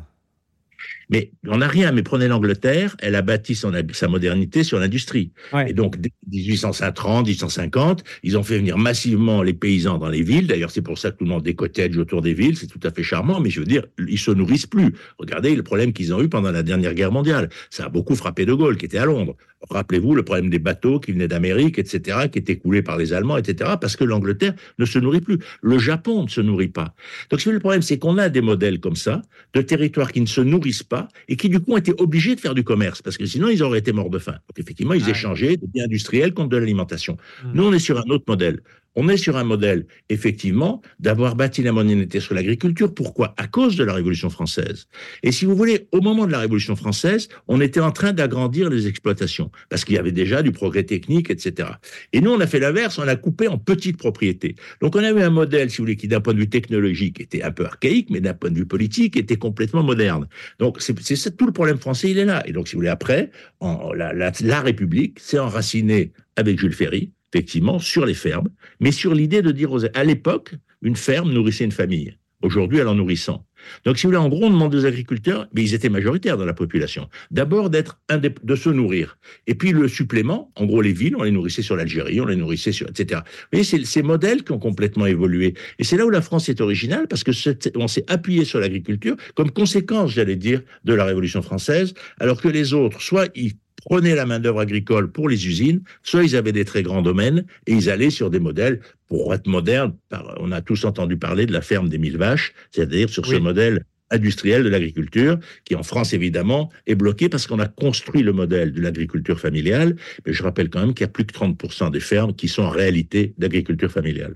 Mais 1.14 1.32
on 1.48 1.58
n'a 1.58 1.68
rien. 1.68 1.92
Mais 1.92 2.02
prenez 2.02 2.28
l'Angleterre, 2.28 2.96
elle 2.98 3.14
a 3.14 3.22
bâti 3.22 3.54
son, 3.54 3.72
sa 3.92 4.08
modernité 4.08 4.64
sur 4.64 4.80
l'industrie. 4.80 5.32
Et 5.68 5.74
donc, 5.74 5.96
1830, 6.32 7.28
1850, 7.28 8.04
ils 8.24 8.36
ont 8.36 8.42
fait 8.42 8.58
venir 8.58 8.80
massivement 8.80 9.44
les 9.44 9.54
paysans 9.54 10.00
dans 10.00 10.10
les 10.10 10.24
villes. 10.24 10.48
D'ailleurs, 10.48 10.72
c'est 10.72 10.82
pour 10.82 10.98
ça 10.98 11.12
que 11.12 11.18
tout 11.18 11.26
le 11.26 11.30
monde 11.30 11.44
des 11.44 11.54
cottages 11.54 11.96
autour 11.98 12.24
des 12.24 12.34
villes. 12.34 12.58
C'est 12.58 12.66
tout 12.66 12.80
à 12.82 12.90
fait 12.90 13.04
charmant. 13.04 13.40
Mais 13.40 13.52
je 13.52 13.60
veux 13.60 13.68
dire, 13.68 13.86
ils 14.08 14.18
se 14.18 14.32
nourrissent 14.32 14.66
plus. 14.66 14.96
Regardez 15.20 15.56
le 15.56 15.62
problème 15.62 15.94
qu'ils 15.94 16.16
ont 16.16 16.22
eu 16.24 16.30
pendant 16.30 16.52
la 16.52 16.64
dernière 16.64 16.96
guerre 16.96 17.12
mondiale. 17.12 17.50
Ça 17.70 17.86
a 17.86 17.90
beaucoup 17.90 18.16
frappé 18.16 18.48
De 18.48 18.54
Gaulle, 18.56 18.78
qui 18.78 18.86
était 18.86 18.98
à 18.98 19.06
Londres. 19.06 19.36
Rappelez-vous 19.70 20.16
le 20.16 20.24
problème 20.24 20.50
des 20.50 20.60
bateaux 20.60 21.00
qui 21.00 21.12
venaient 21.12 21.28
d'Amérique, 21.28 21.80
etc., 21.80 22.28
qui 22.32 22.40
étaient 22.40 22.58
coulés 22.58 22.82
par 22.82 22.98
les 22.98 23.14
Allemands, 23.14 23.38
etc., 23.38 23.72
parce 23.80 23.96
que 23.96 24.04
l'Angleterre 24.04 24.54
ne 24.78 24.86
se 24.86 25.00
nourrit 25.00 25.22
plus. 25.22 25.40
Le 25.62 25.78
Japon 25.80 26.24
ne 26.24 26.30
se 26.30 26.42
nourrit 26.42 26.68
pas. 26.68 26.94
Donc, 27.30 27.44
le 27.46 27.60
problème, 27.60 27.82
c'est 27.82 27.98
qu'on 27.98 28.18
a 28.18 28.30
des 28.30 28.42
modèles 28.42 28.80
comme 28.80 28.96
ça, 28.96 29.22
de 29.54 29.62
territoires 29.62 30.12
qui 30.12 30.22
ne 30.22 30.26
se 30.26 30.42
nourrissent 30.42 30.84
pas 30.84 31.08
et 31.28 31.36
qui, 31.36 31.50
du 31.50 31.60
coup, 31.60 31.74
ont 31.74 31.78
été 31.78 31.94
obligés 31.98 32.36
de 32.36 32.40
faire 32.40 32.54
du 32.54 32.64
commerce, 32.64 33.02
parce 33.02 33.18
que 33.18 33.26
sinon, 33.26 33.50
ils 33.50 33.64
auraient 33.64 33.80
été 33.80 33.92
morts 33.92 34.10
de 34.10 34.20
faim. 34.20 34.34
Donc, 34.34 34.60
effectivement, 34.60 34.94
ils 34.94 35.10
échangeaient 35.10 35.58
des 35.58 35.68
biens 35.68 35.86
industriels 35.86 36.34
contre 36.34 36.50
de 36.50 36.58
l'alimentation. 36.58 37.18
Mmh. 37.44 37.52
Nous, 37.54 37.64
on 37.64 37.74
est 37.74 37.80
sur 37.80 37.98
un 37.98 38.10
autre 38.10 38.26
modèle. 38.28 38.62
On 38.96 39.10
est 39.10 39.18
sur 39.18 39.38
un 39.38 39.44
modèle, 39.44 39.86
effectivement, 40.10 40.82
d'avoir 41.00 41.36
bâti 41.36 41.64
la 41.64 41.72
modernité 41.72 42.20
sur 42.20 42.36
l'agriculture. 42.36 42.94
Pourquoi? 42.94 43.34
À 43.38 43.48
cause 43.48 43.76
de 43.76 43.84
la 43.84 43.94
Révolution 43.94 44.30
française. 44.30 44.88
Et 45.24 45.32
si 45.32 45.46
vous 45.46 45.56
voulez, 45.56 45.88
au 45.92 46.02
moment 46.02 46.26
de 46.26 46.32
la 46.32 46.40
Révolution 46.40 46.76
française, 46.76 47.28
on 47.48 47.60
était 47.62 47.80
en 47.80 47.92
train 47.92 48.14
d'agrandir 48.14 48.70
les 48.70 48.88
exploitations, 48.88 49.52
parce 49.70 49.84
qu'il 49.86 49.96
y 49.96 49.98
avait 49.98 50.12
déjà 50.12 50.42
du 50.42 50.52
progrès 50.52 50.84
technique, 50.84 51.30
etc. 51.30 51.70
Et 52.12 52.22
nous, 52.22 52.32
on 52.32 52.40
a 52.40 52.48
fait 52.48 52.60
l'inverse, 52.60 53.00
on 53.00 53.08
a 53.08 53.16
coupé 53.16 53.48
en 53.48 53.58
petites 53.58 53.98
propriétés. 53.98 54.56
Donc 54.82 54.96
on 54.96 55.04
avait 55.04 55.24
un 55.24 55.30
modèle, 55.30 55.70
si 55.70 55.78
vous 55.78 55.84
voulez, 55.84 55.96
qui 55.96 56.08
d'un 56.08 56.22
point 56.22 56.34
de 56.34 56.40
vue 56.40 56.50
technologique 56.50 57.20
était 57.20 57.42
un 57.42 57.52
peu 57.52 57.66
archaïque, 57.66 58.10
mais 58.10 58.22
d'un 58.22 58.34
point 58.34 58.52
de 58.52 58.58
vue 58.58 58.66
politique 58.66 59.18
était 59.18 59.38
complètement 59.38 59.84
moderne. 59.84 60.28
Donc 60.60 60.82
c'est 60.82 60.94
tout 61.38 61.46
le 61.46 61.54
problème 61.54 61.78
français, 61.78 62.12
il 62.12 62.18
est 62.18 62.26
là. 62.26 62.44
Et 62.48 62.52
donc, 62.52 62.68
si 62.68 62.76
vous 62.76 62.80
voulez, 62.80 62.90
après, 62.90 63.32
la, 63.62 64.14
la 64.14 64.62
République 64.62 65.20
s'est 65.20 65.40
enracinée 65.40 66.12
avec 66.36 66.60
Jules 66.60 66.74
Ferry, 66.74 67.12
effectivement, 67.34 67.80
sur 67.80 68.06
les 68.06 68.14
fermes, 68.14 68.50
mais 68.80 68.92
sur 68.92 69.16
l'idée 69.16 69.42
de 69.42 69.52
dire 69.52 69.72
aux... 69.72 69.86
À 69.96 70.04
l'époque, 70.04 70.54
une 70.82 70.96
ferme 70.96 71.32
nourrissait 71.32 71.64
une 71.64 71.72
famille. 71.72 72.16
Aujourd'hui, 72.44 72.80
elle 72.80 72.90
en 72.90 72.96
nourrit 72.96 73.18
100. 73.18 73.44
Donc, 73.86 73.98
si 73.98 74.04
vous 74.04 74.10
voulez, 74.10 74.18
en 74.18 74.28
gros, 74.28 74.44
on 74.44 74.50
demande 74.50 74.76
aux 74.76 74.86
agriculteurs, 74.86 75.48
mais 75.54 75.64
ils 75.64 75.74
étaient 75.74 75.90
majoritaires 75.90 76.38
dans 76.38 76.46
la 76.46 76.54
population, 76.54 77.08
d'abord 77.32 77.70
d'être 77.70 78.02
de 78.12 78.56
se 78.56 78.70
nourrir. 78.70 79.18
Et 79.48 79.56
puis 79.56 79.72
le 79.72 79.88
supplément, 79.88 80.52
en 80.58 80.66
gros, 80.66 80.82
les 80.82 80.92
villes, 80.92 81.16
on 81.16 81.24
les 81.24 81.32
nourrissait 81.32 81.62
sur 81.62 81.78
l'Algérie, 81.78 82.20
on 82.20 82.26
les 82.26 82.36
nourrissait 82.36 82.74
sur, 82.74 82.90
etc. 82.90 83.22
Vous 83.24 83.60
voyez, 83.60 83.86
ces 83.86 84.04
modèles 84.04 84.44
qui 84.44 84.52
ont 84.52 84.60
complètement 84.60 85.06
évolué. 85.06 85.54
Et 85.80 85.86
c'est 85.86 85.96
là 85.96 86.06
où 86.06 86.10
la 86.10 86.22
France 86.22 86.50
est 86.50 86.60
originale, 86.60 87.08
parce 87.08 87.24
que 87.24 87.32
on 87.78 87.88
s'est 87.88 88.04
appuyé 88.10 88.44
sur 88.44 88.60
l'agriculture 88.60 89.16
comme 89.36 89.50
conséquence, 89.50 90.12
j'allais 90.12 90.36
dire, 90.36 90.62
de 90.84 90.94
la 90.94 91.06
Révolution 91.06 91.42
française, 91.42 91.94
alors 92.20 92.42
que 92.42 92.50
les 92.50 92.74
autres, 92.74 93.02
soit 93.02 93.32
ils 93.36 93.54
prenaient 93.86 94.16
la 94.16 94.26
main-d'œuvre 94.26 94.60
agricole 94.60 95.12
pour 95.12 95.30
les 95.30 95.48
usines, 95.48 95.82
soit 96.02 96.24
ils 96.24 96.36
avaient 96.36 96.52
des 96.52 96.66
très 96.66 96.84
grands 96.84 97.02
domaines 97.02 97.46
et 97.68 97.74
ils 97.74 97.90
allaient 97.90 98.10
sur 98.10 98.30
des 98.30 98.40
modèles, 98.40 98.80
pour 99.08 99.34
être 99.34 99.48
moderne, 99.48 99.94
on 100.38 100.52
a 100.52 100.62
tous 100.62 100.86
entendu 100.86 101.18
parler 101.18 101.46
de 101.46 101.54
la 101.54 101.62
ferme 101.62 101.90
des 101.90 101.98
mille 101.98 102.18
vaches, 102.18 102.54
c'est-à-dire 102.72 103.10
sur 103.10 103.26
ce 103.26 103.36
modèle 103.36 103.86
industriel 104.10 104.64
de 104.64 104.70
l'agriculture, 104.70 105.40
qui 105.66 105.76
en 105.76 105.84
France 105.84 106.14
évidemment 106.14 106.72
est 106.88 106.96
bloqué 106.96 107.30
parce 107.30 107.48
qu'on 107.48 107.60
a 107.60 107.68
construit 107.68 108.22
le 108.22 108.32
modèle 108.32 108.72
de 108.72 108.82
l'agriculture 108.82 109.40
familiale, 109.40 109.96
mais 110.26 110.34
je 110.34 110.44
rappelle 110.44 110.70
quand 110.70 110.80
même 110.80 110.94
qu'il 110.94 111.04
y 111.04 111.10
a 111.10 111.12
plus 111.12 111.26
de 111.26 111.32
30% 111.32 111.92
des 111.92 112.00
fermes 112.00 112.34
qui 112.34 112.48
sont 112.48 112.64
en 112.64 112.70
réalité 112.70 113.34
d'agriculture 113.38 113.92
familiale. 113.92 114.36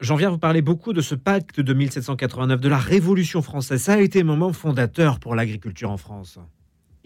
J'en 0.00 0.16
viens 0.16 0.28
vous 0.28 0.38
parler 0.38 0.60
beaucoup 0.60 0.92
de 0.92 1.00
ce 1.00 1.14
pacte 1.14 1.60
de 1.60 1.72
1789, 1.72 2.60
de 2.60 2.68
la 2.68 2.78
Révolution 2.78 3.40
française. 3.40 3.80
Ça 3.80 3.94
a 3.94 4.00
été 4.00 4.20
un 4.20 4.24
moment 4.24 4.52
fondateur 4.52 5.18
pour 5.20 5.34
l'agriculture 5.34 5.90
en 5.90 5.96
France. 5.96 6.38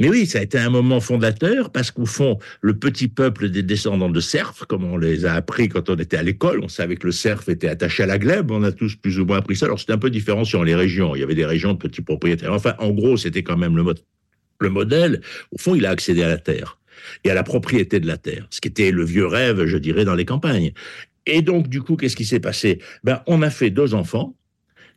Mais 0.00 0.08
oui, 0.08 0.26
ça 0.26 0.38
a 0.38 0.42
été 0.42 0.58
un 0.58 0.70
moment 0.70 0.98
fondateur 0.98 1.70
parce 1.70 1.90
qu'au 1.90 2.06
fond, 2.06 2.38
le 2.62 2.74
petit 2.74 3.06
peuple 3.06 3.50
des 3.50 3.62
descendants 3.62 4.08
de 4.08 4.20
serfs, 4.20 4.66
comme 4.66 4.82
on 4.82 4.96
les 4.96 5.26
a 5.26 5.34
appris 5.34 5.68
quand 5.68 5.90
on 5.90 5.96
était 5.96 6.16
à 6.16 6.22
l'école, 6.22 6.60
on 6.64 6.68
savait 6.68 6.96
que 6.96 7.06
le 7.06 7.12
serf 7.12 7.50
était 7.50 7.68
attaché 7.68 8.04
à 8.04 8.06
la 8.06 8.18
glèbe, 8.18 8.50
on 8.50 8.62
a 8.62 8.72
tous 8.72 8.96
plus 8.96 9.20
ou 9.20 9.26
moins 9.26 9.36
appris 9.36 9.56
ça. 9.56 9.66
Alors 9.66 9.78
c'était 9.78 9.92
un 9.92 9.98
peu 9.98 10.08
différent 10.08 10.44
sur 10.44 10.64
les 10.64 10.74
régions. 10.74 11.14
Il 11.14 11.20
y 11.20 11.22
avait 11.22 11.34
des 11.34 11.44
régions 11.44 11.74
de 11.74 11.78
petits 11.78 12.00
propriétaires. 12.00 12.54
Enfin, 12.54 12.74
en 12.78 12.90
gros, 12.92 13.18
c'était 13.18 13.42
quand 13.42 13.58
même 13.58 13.76
le, 13.76 13.84
le 14.60 14.70
modèle. 14.70 15.20
Au 15.52 15.58
fond, 15.58 15.74
il 15.74 15.84
a 15.84 15.90
accédé 15.90 16.22
à 16.22 16.28
la 16.28 16.38
terre 16.38 16.78
et 17.24 17.30
à 17.30 17.34
la 17.34 17.42
propriété 17.42 18.00
de 18.00 18.06
la 18.06 18.16
terre, 18.16 18.46
ce 18.48 18.62
qui 18.62 18.68
était 18.68 18.92
le 18.92 19.04
vieux 19.04 19.26
rêve, 19.26 19.66
je 19.66 19.76
dirais, 19.76 20.06
dans 20.06 20.14
les 20.14 20.24
campagnes. 20.24 20.72
Et 21.26 21.42
donc, 21.42 21.68
du 21.68 21.82
coup, 21.82 21.96
qu'est-ce 21.96 22.16
qui 22.16 22.24
s'est 22.24 22.40
passé? 22.40 22.80
Ben, 23.04 23.22
on 23.26 23.42
a 23.42 23.50
fait 23.50 23.68
deux 23.68 23.92
enfants 23.92 24.34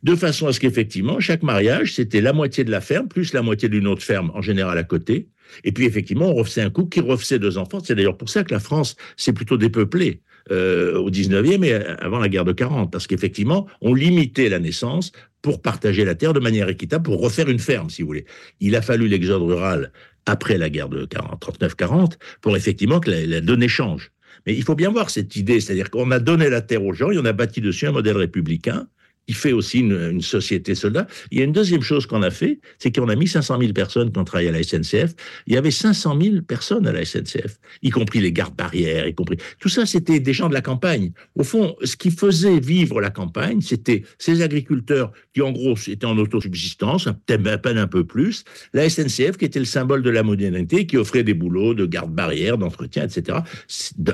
de 0.04 0.14
façon 0.14 0.46
à 0.46 0.52
ce 0.52 0.60
qu'effectivement, 0.60 1.18
chaque 1.18 1.42
mariage, 1.42 1.94
c'était 1.94 2.20
la 2.20 2.34
moitié 2.34 2.62
de 2.62 2.70
la 2.70 2.82
ferme, 2.82 3.08
plus 3.08 3.32
la 3.32 3.40
moitié 3.40 3.70
d'une 3.70 3.86
autre 3.86 4.02
ferme, 4.02 4.30
en 4.34 4.42
général 4.42 4.76
à 4.76 4.84
côté. 4.84 5.28
Et 5.64 5.72
puis, 5.72 5.86
effectivement, 5.86 6.28
on 6.28 6.34
refaisait 6.34 6.60
un 6.60 6.68
couple 6.68 6.90
qui 6.90 7.00
refaisait 7.00 7.38
deux 7.38 7.56
enfants. 7.56 7.80
C'est 7.82 7.94
d'ailleurs 7.94 8.18
pour 8.18 8.28
ça 8.28 8.44
que 8.44 8.52
la 8.52 8.60
France 8.60 8.96
s'est 9.16 9.32
plutôt 9.32 9.56
dépeuplée 9.56 10.20
euh, 10.50 10.98
au 10.98 11.10
19e 11.10 11.64
et 11.64 11.74
avant 11.74 12.18
la 12.18 12.28
guerre 12.28 12.44
de 12.44 12.52
40, 12.52 12.92
parce 12.92 13.06
qu'effectivement, 13.06 13.66
on 13.80 13.94
limitait 13.94 14.50
la 14.50 14.58
naissance 14.58 15.10
pour 15.40 15.62
partager 15.62 16.04
la 16.04 16.14
terre 16.14 16.34
de 16.34 16.40
manière 16.40 16.68
équitable, 16.68 17.04
pour 17.04 17.22
refaire 17.22 17.48
une 17.48 17.58
ferme, 17.58 17.88
si 17.88 18.02
vous 18.02 18.08
voulez. 18.08 18.26
Il 18.60 18.76
a 18.76 18.82
fallu 18.82 19.08
l'exode 19.08 19.42
rural 19.42 19.90
après 20.26 20.58
la 20.58 20.68
guerre 20.68 20.90
de 20.90 21.06
39-40 21.06 22.18
pour 22.42 22.58
effectivement 22.58 23.00
que 23.00 23.10
la, 23.10 23.24
la 23.24 23.40
donnée 23.40 23.68
change. 23.68 24.10
Mais 24.44 24.54
il 24.54 24.64
faut 24.64 24.74
bien 24.74 24.90
voir 24.90 25.08
cette 25.08 25.34
idée, 25.36 25.60
c'est-à-dire 25.60 25.90
qu'on 25.90 26.10
a 26.10 26.18
donné 26.18 26.50
la 26.50 26.60
terre 26.60 26.84
aux 26.84 26.92
gens 26.92 27.10
et 27.10 27.18
on 27.18 27.24
a 27.24 27.32
bâti 27.32 27.62
dessus 27.62 27.86
un 27.86 27.92
modèle 27.92 28.18
républicain 28.18 28.86
qui 29.26 29.34
fait 29.34 29.52
aussi 29.52 29.80
une, 29.80 30.20
société 30.20 30.74
soldat. 30.74 31.06
Il 31.30 31.38
y 31.38 31.40
a 31.40 31.44
une 31.44 31.52
deuxième 31.52 31.82
chose 31.82 32.06
qu'on 32.06 32.22
a 32.22 32.30
fait, 32.30 32.60
c'est 32.78 32.94
qu'on 32.94 33.08
a 33.08 33.16
mis 33.16 33.28
500 33.28 33.58
000 33.58 33.72
personnes 33.72 34.12
qui 34.12 34.18
ont 34.18 34.24
travaillé 34.24 34.48
à 34.48 34.52
la 34.52 34.62
SNCF. 34.62 35.14
Il 35.46 35.54
y 35.54 35.56
avait 35.56 35.70
500 35.70 36.18
000 36.20 36.42
personnes 36.42 36.86
à 36.86 36.92
la 36.92 37.04
SNCF, 37.04 37.58
y 37.82 37.90
compris 37.90 38.20
les 38.20 38.32
gardes 38.32 38.54
barrières, 38.54 39.06
y 39.06 39.14
compris. 39.14 39.36
Tout 39.60 39.68
ça, 39.68 39.86
c'était 39.86 40.20
des 40.20 40.32
gens 40.32 40.48
de 40.48 40.54
la 40.54 40.60
campagne. 40.60 41.12
Au 41.36 41.44
fond, 41.44 41.76
ce 41.82 41.96
qui 41.96 42.10
faisait 42.10 42.60
vivre 42.60 43.00
la 43.00 43.10
campagne, 43.10 43.60
c'était 43.60 44.02
ces 44.18 44.42
agriculteurs 44.42 45.12
qui, 45.32 45.42
en 45.42 45.52
gros, 45.52 45.74
étaient 45.86 46.06
en 46.06 46.18
autosubsistance, 46.18 47.08
peut-être 47.26 47.46
à 47.46 47.58
peine 47.58 47.78
un 47.78 47.86
peu 47.86 48.04
plus. 48.04 48.44
La 48.72 48.88
SNCF, 48.88 49.36
qui 49.36 49.44
était 49.44 49.58
le 49.58 49.64
symbole 49.64 50.02
de 50.02 50.10
la 50.10 50.22
modernité, 50.22 50.86
qui 50.86 50.96
offrait 50.96 51.24
des 51.24 51.34
boulots 51.34 51.74
de 51.74 51.86
garde 51.86 52.12
barrières, 52.12 52.58
d'entretien, 52.58 53.04
etc. 53.04 53.38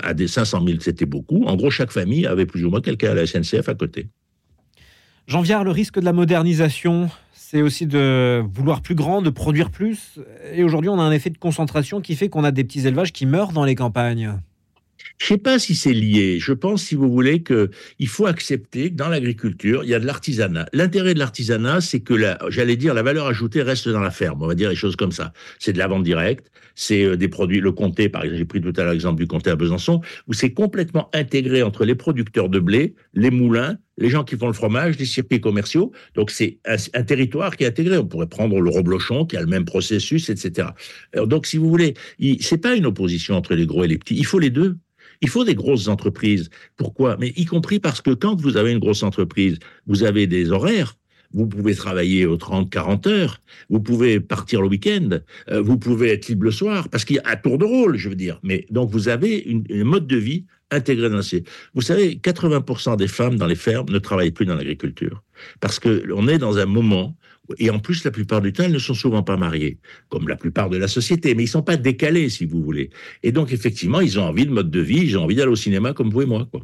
À 0.03 0.15
des 0.15 0.29
500 0.29 0.65
000, 0.67 0.79
c'était 0.81 1.07
beaucoup. 1.07 1.45
En 1.45 1.57
gros, 1.57 1.71
chaque 1.71 1.93
famille 1.93 2.27
avait 2.27 2.47
plus 2.47 2.65
ou 2.65 2.71
moins 2.71 2.81
quelqu'un 2.81 3.11
à 3.11 3.15
la 3.15 3.27
SNCF 3.27 3.69
à 3.69 3.75
côté. 3.75 4.09
Jean 5.31 5.43
Viard, 5.43 5.63
le 5.63 5.71
risque 5.71 6.01
de 6.01 6.05
la 6.05 6.13
modernisation, 6.13 7.09
c'est 7.33 7.63
aussi 7.63 7.87
de 7.87 8.43
vouloir 8.53 8.81
plus 8.81 8.97
grand, 8.97 9.23
de 9.23 9.31
produire 9.31 9.71
plus. 9.71 10.19
Et 10.53 10.65
aujourd'hui, 10.65 10.91
on 10.91 10.99
a 10.99 11.05
un 11.05 11.13
effet 11.13 11.31
de 11.31 11.39
concentration 11.39 12.01
qui 12.01 12.17
fait 12.17 12.29
qu'on 12.29 12.43
a 12.43 12.51
des 12.51 12.65
petits 12.65 12.85
élevages 12.85 13.13
qui 13.13 13.27
meurent 13.27 13.53
dans 13.53 13.65
les 13.65 13.77
campagnes. 13.77 14.35
Je 15.21 15.35
ne 15.35 15.39
sais 15.39 15.43
pas 15.43 15.59
si 15.59 15.75
c'est 15.75 15.93
lié. 15.93 16.39
Je 16.41 16.55
pense, 16.55 16.83
si 16.83 16.95
vous 16.95 17.11
voulez, 17.11 17.43
qu'il 17.43 18.09
faut 18.09 18.25
accepter 18.25 18.91
que 18.91 18.97
dans 18.97 19.09
l'agriculture, 19.09 19.85
il 19.85 19.91
y 19.91 19.95
a 19.95 20.01
de 20.01 20.07
l'artisanat. 20.07 20.65
L'intérêt 20.73 21.13
de 21.13 21.19
l'artisanat, 21.19 21.83
c'est 21.83 22.01
que, 22.01 22.15
j'allais 22.49 22.77
dire, 22.77 22.95
la 22.95 23.03
valeur 23.03 23.27
ajoutée 23.27 23.61
reste 23.61 23.87
dans 23.91 24.01
la 24.01 24.11
ferme. 24.11 24.43
On 24.43 24.47
va 24.47 24.55
dire 24.55 24.71
les 24.71 24.77
choses 24.77 24.97
comme 24.97 25.13
ça. 25.13 25.35
C'est 25.59 25.75
de 25.75 25.79
la 25.79 25.89
vente 25.89 26.05
directe, 26.05 26.51
c'est 26.75 27.05
euh, 27.05 27.17
des 27.19 27.29
produits, 27.29 27.61
le 27.61 27.71
comté, 27.71 28.09
par 28.09 28.23
exemple, 28.23 28.39
j'ai 28.39 28.45
pris 28.47 28.61
tout 28.63 28.73
à 28.77 28.83
l'heure 28.83 28.93
l'exemple 28.93 29.21
du 29.21 29.27
comté 29.27 29.51
à 29.51 29.57
Besançon, 29.57 30.01
où 30.27 30.33
c'est 30.33 30.55
complètement 30.55 31.11
intégré 31.13 31.63
entre 31.63 31.85
les 31.85 31.95
producteurs 31.95 32.49
de 32.49 32.59
blé, 32.59 32.95
les 33.13 33.31
moulins, 33.31 33.77
les 33.99 34.09
gens 34.09 34.25
qui 34.25 34.39
font 34.39 34.47
le 34.47 34.55
fromage, 34.55 34.99
les 34.99 35.05
circuits 35.05 35.43
commerciaux. 35.43 35.93
Donc, 36.15 36.31
c'est 36.31 36.61
un, 36.65 37.03
territoire 37.03 37.59
qui 37.59 37.65
est 37.65 37.67
intégré. 37.67 37.99
On 37.99 38.07
pourrait 38.07 38.27
prendre 38.27 38.59
le 38.59 38.71
Roblochon, 38.71 39.27
qui 39.27 39.37
a 39.37 39.43
le 39.43 39.49
même 39.49 39.67
processus, 39.67 40.31
etc. 40.31 40.69
donc, 41.15 41.45
si 41.45 41.59
vous 41.59 41.69
voulez, 41.69 41.93
c'est 42.41 42.57
pas 42.63 42.75
une 42.75 42.87
opposition 42.87 43.35
entre 43.35 43.55
les 43.55 43.67
gros 43.67 43.85
et 43.85 43.89
les 43.89 43.99
petits. 43.99 44.17
Il 44.17 44.25
faut 44.25 44.39
les 44.39 44.49
deux. 44.49 44.79
Il 45.23 45.29
faut 45.29 45.45
des 45.45 45.55
grosses 45.55 45.89
entreprises. 45.89 46.51
Pourquoi? 46.77 47.17
Mais 47.19 47.33
y 47.37 47.45
compris 47.45 47.79
parce 47.79 48.01
que 48.01 48.11
quand 48.11 48.41
vous 48.41 48.57
avez 48.57 48.73
une 48.73 48.79
grosse 48.79 49.03
entreprise, 49.03 49.59
vous 49.87 50.03
avez 50.03 50.27
des 50.27 50.51
horaires. 50.51 50.97
Vous 51.33 51.47
pouvez 51.47 51.75
travailler 51.75 52.27
aux 52.27 52.37
30, 52.37 52.71
40 52.71 53.07
heures. 53.07 53.41
Vous 53.69 53.81
pouvez 53.81 54.19
partir 54.19 54.63
le 54.63 54.69
week-end. 54.69 55.21
Euh, 55.51 55.61
vous 55.61 55.79
pouvez 55.79 56.11
être 56.11 56.29
libre 56.29 56.45
le 56.45 56.51
soir 56.51 56.89
parce 56.89 57.05
qu'il 57.05 57.17
y 57.17 57.19
a 57.21 57.31
un 57.31 57.37
tour 57.37 57.59
de 57.59 57.65
rôle, 57.65 57.97
je 57.97 58.09
veux 58.09 58.17
dire. 58.17 58.41
Mais 58.43 58.67
donc, 58.71 58.91
vous 58.91 59.09
avez 59.09 59.39
une, 59.39 59.85
mode 59.85 60.07
de 60.07 60.17
vie 60.17 60.47
dans 60.71 61.23
ces. 61.23 61.45
Vous 61.75 61.83
savez, 61.83 62.17
80% 62.17 62.97
des 62.97 63.09
femmes 63.09 63.37
dans 63.37 63.47
les 63.47 63.57
fermes 63.57 63.89
ne 63.91 63.99
travaillent 63.99 64.31
plus 64.31 64.47
dans 64.47 64.55
l'agriculture 64.55 65.23
parce 65.61 65.79
que 65.79 66.05
on 66.15 66.29
est 66.29 66.39
dans 66.39 66.59
un 66.59 66.67
moment 66.67 67.17
et 67.59 67.71
en 67.71 67.79
plus, 67.79 68.05
la 68.05 68.11
plupart 68.11 68.41
du 68.41 68.53
temps, 68.53 68.65
elles 68.65 68.73
ne 68.73 68.79
sont 68.79 68.95
souvent 68.95 69.23
pas 69.23 69.37
mariées, 69.37 69.79
comme 70.09 70.29
la 70.29 70.37
plupart 70.37 70.71
de 70.71 70.77
la 70.77 70.89
société, 70.89 71.35
mais 71.35 71.45
ils 71.45 71.49
sont 71.49 71.63
pas 71.63 71.77
décalés, 71.77 72.29
si 72.29 72.47
vous 72.47 72.63
voulez. 72.63 72.91
Et 73.23 73.33
donc, 73.33 73.53
effectivement, 73.53 74.01
ils 74.01 74.19
ont 74.19 74.25
envie 74.25 74.47
de 74.47 74.53
mode 74.53 74.71
de 74.71 74.81
vie, 74.81 75.01
ils 75.03 75.19
ont 75.19 75.25
envie 75.25 75.35
d'aller 75.35 75.51
au 75.51 75.57
cinéma 75.57 75.93
comme 75.93 76.11
vous 76.11 76.23
et 76.23 76.27
moi. 76.27 76.47
Quoi. 76.51 76.61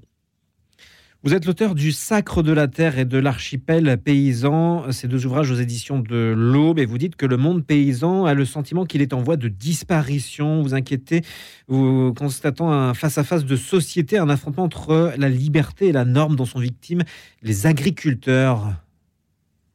Vous 1.23 1.35
êtes 1.35 1.47
l'auteur 1.47 1.75
du 1.75 1.93
Sacre 1.93 2.43
de 2.43 2.53
la 2.53 2.69
Terre 2.69 2.99
et 2.99 3.05
de 3.05 3.19
l'Archipel 3.19 3.99
paysan, 3.99 4.93
ces 4.93 5.09
deux 5.09 5.27
ouvrages 5.27 5.51
aux 5.51 5.57
éditions 5.57 5.99
de 5.99 6.35
l'Aube, 6.37 6.79
et 6.79 6.85
vous 6.85 6.99
dites 6.99 7.17
que 7.17 7.27
le 7.27 7.37
monde 7.37 7.67
paysan 7.67 8.27
a 8.27 8.35
le 8.35 8.45
sentiment 8.45 8.85
qu'il 8.85 9.03
est 9.03 9.13
en 9.13 9.23
voie 9.23 9.37
de 9.37 9.49
disparition. 9.49 10.63
Vous 10.63 10.75
inquiétez, 10.75 11.23
vous 11.69 12.13
constatant 12.15 12.71
un 12.71 12.95
face-à-face 12.95 13.45
de 13.45 13.57
société, 13.57 14.19
un 14.19 14.29
affrontement 14.29 14.65
entre 14.65 15.15
la 15.17 15.29
liberté 15.29 15.89
et 15.89 15.93
la 15.93 16.05
norme 16.05 16.37
dont 16.37 16.45
sont 16.45 16.61
victimes 16.61 17.03
les 17.43 17.67
agriculteurs. 17.67 18.75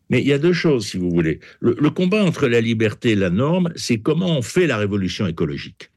Mais 0.10 0.22
il 0.22 0.28
y 0.28 0.34
a 0.34 0.40
deux 0.40 0.54
choses, 0.54 0.86
si 0.86 0.98
vous 0.98 1.10
voulez. 1.10 1.40
Le, 1.60 1.90
combat 1.90 2.24
entre 2.24 2.48
la 2.48 2.62
liberté 2.62 3.12
et 3.12 3.16
la 3.16 3.30
norme, 3.30 3.72
c'est 3.76 3.98
comment 3.98 4.38
on 4.38 4.42
fait 4.42 4.68
la 4.68 4.78
révolution 4.78 5.28
écologique. 5.28 5.90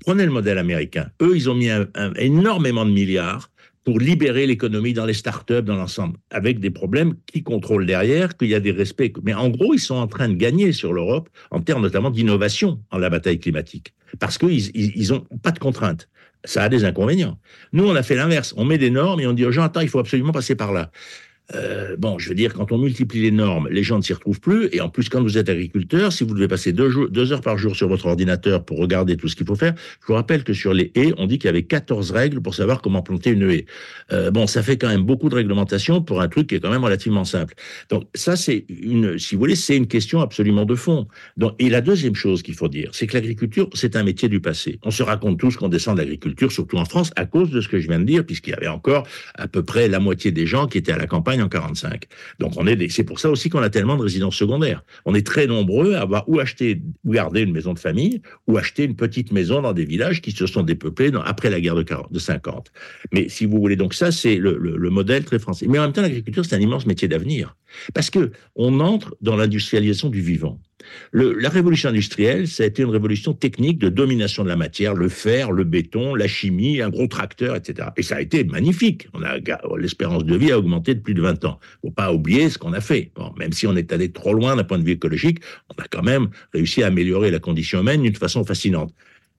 Prenez 0.00 0.24
le 0.24 0.32
modèle 0.32 0.58
américain. 0.58 1.10
Eux, 1.20 1.36
ils 1.36 1.50
ont 1.50 1.54
mis 1.54 1.68
énormément 2.16 2.86
de 2.86 2.90
milliards 2.90 3.50
pour 3.86 4.00
libérer 4.00 4.46
l'économie 4.48 4.92
dans 4.94 5.06
les 5.06 5.14
startups, 5.14 5.62
dans 5.62 5.76
l'ensemble, 5.76 6.18
avec 6.30 6.58
des 6.58 6.70
problèmes 6.70 7.14
qui 7.32 7.44
contrôlent 7.44 7.86
derrière, 7.86 8.36
qu'il 8.36 8.48
y 8.48 8.54
a 8.56 8.60
des 8.60 8.72
respects. 8.72 9.14
Mais 9.22 9.32
en 9.32 9.48
gros, 9.48 9.74
ils 9.74 9.80
sont 9.80 9.94
en 9.94 10.08
train 10.08 10.28
de 10.28 10.34
gagner 10.34 10.72
sur 10.72 10.92
l'Europe 10.92 11.28
en 11.52 11.60
termes 11.60 11.82
notamment 11.82 12.10
d'innovation 12.10 12.80
en 12.90 12.98
la 12.98 13.10
bataille 13.10 13.38
climatique, 13.38 13.94
parce 14.18 14.38
qu'ils 14.38 15.08
n'ont 15.08 15.24
pas 15.40 15.52
de 15.52 15.60
contraintes. 15.60 16.08
Ça 16.44 16.64
a 16.64 16.68
des 16.68 16.84
inconvénients. 16.84 17.38
Nous, 17.72 17.86
on 17.86 17.94
a 17.94 18.02
fait 18.02 18.16
l'inverse. 18.16 18.54
On 18.56 18.64
met 18.64 18.78
des 18.78 18.90
normes 18.90 19.20
et 19.20 19.26
on 19.26 19.32
dit 19.32 19.44
aux 19.44 19.52
gens, 19.52 19.62
attends, 19.62 19.80
il 19.80 19.88
faut 19.88 20.00
absolument 20.00 20.32
passer 20.32 20.56
par 20.56 20.72
là. 20.72 20.90
Euh, 21.54 21.96
bon, 21.96 22.18
je 22.18 22.28
veux 22.28 22.34
dire, 22.34 22.54
quand 22.54 22.72
on 22.72 22.78
multiplie 22.78 23.22
les 23.22 23.30
normes, 23.30 23.68
les 23.70 23.82
gens 23.82 23.98
ne 23.98 24.02
s'y 24.02 24.12
retrouvent 24.12 24.40
plus. 24.40 24.68
Et 24.72 24.80
en 24.80 24.88
plus, 24.88 25.08
quand 25.08 25.22
vous 25.22 25.38
êtes 25.38 25.48
agriculteur, 25.48 26.12
si 26.12 26.24
vous 26.24 26.34
devez 26.34 26.48
passer 26.48 26.72
deux, 26.72 27.32
heures 27.32 27.40
par 27.40 27.58
jour 27.58 27.76
sur 27.76 27.88
votre 27.88 28.06
ordinateur 28.06 28.64
pour 28.64 28.78
regarder 28.78 29.16
tout 29.16 29.28
ce 29.28 29.36
qu'il 29.36 29.46
faut 29.46 29.54
faire, 29.54 29.74
je 30.00 30.06
vous 30.06 30.14
rappelle 30.14 30.44
que 30.44 30.52
sur 30.52 30.74
les 30.74 30.92
haies, 30.94 31.12
on 31.18 31.26
dit 31.26 31.38
qu'il 31.38 31.46
y 31.46 31.50
avait 31.50 31.62
14 31.62 32.10
règles 32.10 32.40
pour 32.40 32.54
savoir 32.54 32.82
comment 32.82 33.02
planter 33.02 33.30
une 33.30 33.48
haie. 33.50 33.66
Euh, 34.12 34.30
bon, 34.30 34.46
ça 34.46 34.62
fait 34.62 34.76
quand 34.76 34.88
même 34.88 35.02
beaucoup 35.02 35.28
de 35.28 35.34
réglementation 35.34 36.02
pour 36.02 36.20
un 36.20 36.28
truc 36.28 36.48
qui 36.48 36.56
est 36.56 36.60
quand 36.60 36.70
même 36.70 36.84
relativement 36.84 37.24
simple. 37.24 37.54
Donc 37.90 38.04
ça, 38.14 38.36
c'est 38.36 38.64
une, 38.68 39.18
si 39.18 39.34
vous 39.34 39.40
voulez, 39.40 39.56
c'est 39.56 39.76
une 39.76 39.86
question 39.86 40.20
absolument 40.20 40.64
de 40.64 40.74
fond. 40.74 41.06
Donc, 41.36 41.54
et 41.58 41.68
la 41.68 41.80
deuxième 41.80 42.14
chose 42.14 42.42
qu'il 42.42 42.54
faut 42.54 42.68
dire, 42.68 42.90
c'est 42.92 43.06
que 43.06 43.14
l'agriculture, 43.14 43.68
c'est 43.74 43.96
un 43.96 44.02
métier 44.02 44.28
du 44.28 44.40
passé. 44.40 44.78
On 44.82 44.90
se 44.90 45.02
raconte 45.02 45.38
tous 45.38 45.56
qu'on 45.56 45.68
descend 45.68 45.96
de 45.96 46.02
l'agriculture, 46.02 46.50
surtout 46.50 46.76
en 46.76 46.84
France, 46.84 47.12
à 47.16 47.24
cause 47.24 47.50
de 47.50 47.60
ce 47.60 47.68
que 47.68 47.78
je 47.78 47.88
viens 47.88 48.00
de 48.00 48.04
dire, 48.04 48.24
puisqu'il 48.24 48.50
y 48.50 48.54
avait 48.54 48.68
encore 48.68 49.06
à 49.34 49.48
peu 49.48 49.62
près 49.62 49.88
la 49.88 50.00
moitié 50.00 50.32
des 50.32 50.46
gens 50.46 50.66
qui 50.66 50.78
étaient 50.78 50.92
à 50.92 50.98
la 50.98 51.06
campagne 51.06 51.35
en 51.42 51.48
45. 51.48 52.04
Donc 52.38 52.54
on 52.56 52.66
est, 52.66 52.88
c'est 52.88 53.04
pour 53.04 53.20
ça 53.20 53.30
aussi 53.30 53.48
qu'on 53.48 53.62
a 53.62 53.70
tellement 53.70 53.96
de 53.96 54.02
résidences 54.02 54.36
secondaires. 54.36 54.82
On 55.04 55.14
est 55.14 55.26
très 55.26 55.46
nombreux 55.46 55.94
à 55.94 56.02
avoir 56.02 56.28
ou 56.28 56.40
acheté 56.40 56.82
ou 57.04 57.12
gardé 57.12 57.42
une 57.42 57.52
maison 57.52 57.74
de 57.74 57.78
famille 57.78 58.22
ou 58.46 58.58
acheté 58.58 58.84
une 58.84 58.96
petite 58.96 59.32
maison 59.32 59.62
dans 59.62 59.72
des 59.72 59.84
villages 59.84 60.20
qui 60.20 60.32
se 60.32 60.46
sont 60.46 60.62
dépeuplés 60.62 61.10
après 61.24 61.50
la 61.50 61.60
guerre 61.60 61.74
de, 61.74 61.82
40, 61.82 62.12
de 62.12 62.18
50. 62.18 62.72
Mais 63.12 63.28
si 63.28 63.46
vous 63.46 63.58
voulez, 63.58 63.76
donc 63.76 63.94
ça 63.94 64.12
c'est 64.12 64.36
le, 64.36 64.56
le 64.58 64.90
modèle 64.90 65.24
très 65.24 65.38
français. 65.38 65.66
Mais 65.68 65.78
en 65.78 65.82
même 65.82 65.92
temps, 65.92 66.02
l'agriculture 66.02 66.44
c'est 66.44 66.56
un 66.56 66.60
immense 66.60 66.86
métier 66.86 67.08
d'avenir 67.08 67.56
parce 67.94 68.10
que 68.10 68.32
on 68.54 68.80
entre 68.80 69.16
dans 69.20 69.36
l'industrialisation 69.36 70.08
du 70.08 70.20
vivant 70.20 70.60
la 71.12 71.48
révolution 71.48 71.88
industrielle, 71.88 72.48
ça 72.48 72.62
a 72.62 72.66
été 72.66 72.82
une 72.82 72.90
révolution 72.90 73.32
technique 73.32 73.78
de 73.78 73.88
domination 73.88 74.44
de 74.44 74.48
la 74.48 74.56
matière, 74.56 74.94
le 74.94 75.08
fer, 75.08 75.52
le 75.52 75.64
béton, 75.64 76.14
la 76.14 76.28
chimie, 76.28 76.80
un 76.80 76.90
gros 76.90 77.06
tracteur, 77.06 77.56
etc. 77.56 77.88
Et 77.96 78.02
ça 78.02 78.16
a 78.16 78.20
été 78.20 78.44
magnifique. 78.44 79.08
On 79.14 79.22
a, 79.22 79.36
l'espérance 79.78 80.24
de 80.24 80.36
vie 80.36 80.52
a 80.52 80.58
augmenté 80.58 80.94
de 80.94 81.00
plus 81.00 81.14
de 81.14 81.22
20 81.22 81.44
ans. 81.44 81.58
Faut 81.82 81.90
pas 81.90 82.12
oublier 82.12 82.50
ce 82.50 82.58
qu'on 82.58 82.72
a 82.72 82.80
fait. 82.80 83.10
même 83.38 83.52
si 83.52 83.66
on 83.66 83.76
est 83.76 83.92
allé 83.92 84.10
trop 84.10 84.34
loin 84.34 84.56
d'un 84.56 84.64
point 84.64 84.78
de 84.78 84.84
vue 84.84 84.92
écologique, 84.92 85.40
on 85.70 85.82
a 85.82 85.86
quand 85.88 86.02
même 86.02 86.28
réussi 86.52 86.82
à 86.82 86.88
améliorer 86.88 87.30
la 87.30 87.38
condition 87.38 87.80
humaine 87.80 88.02
d'une 88.02 88.14
façon 88.14 88.44
fascinante. 88.44 88.92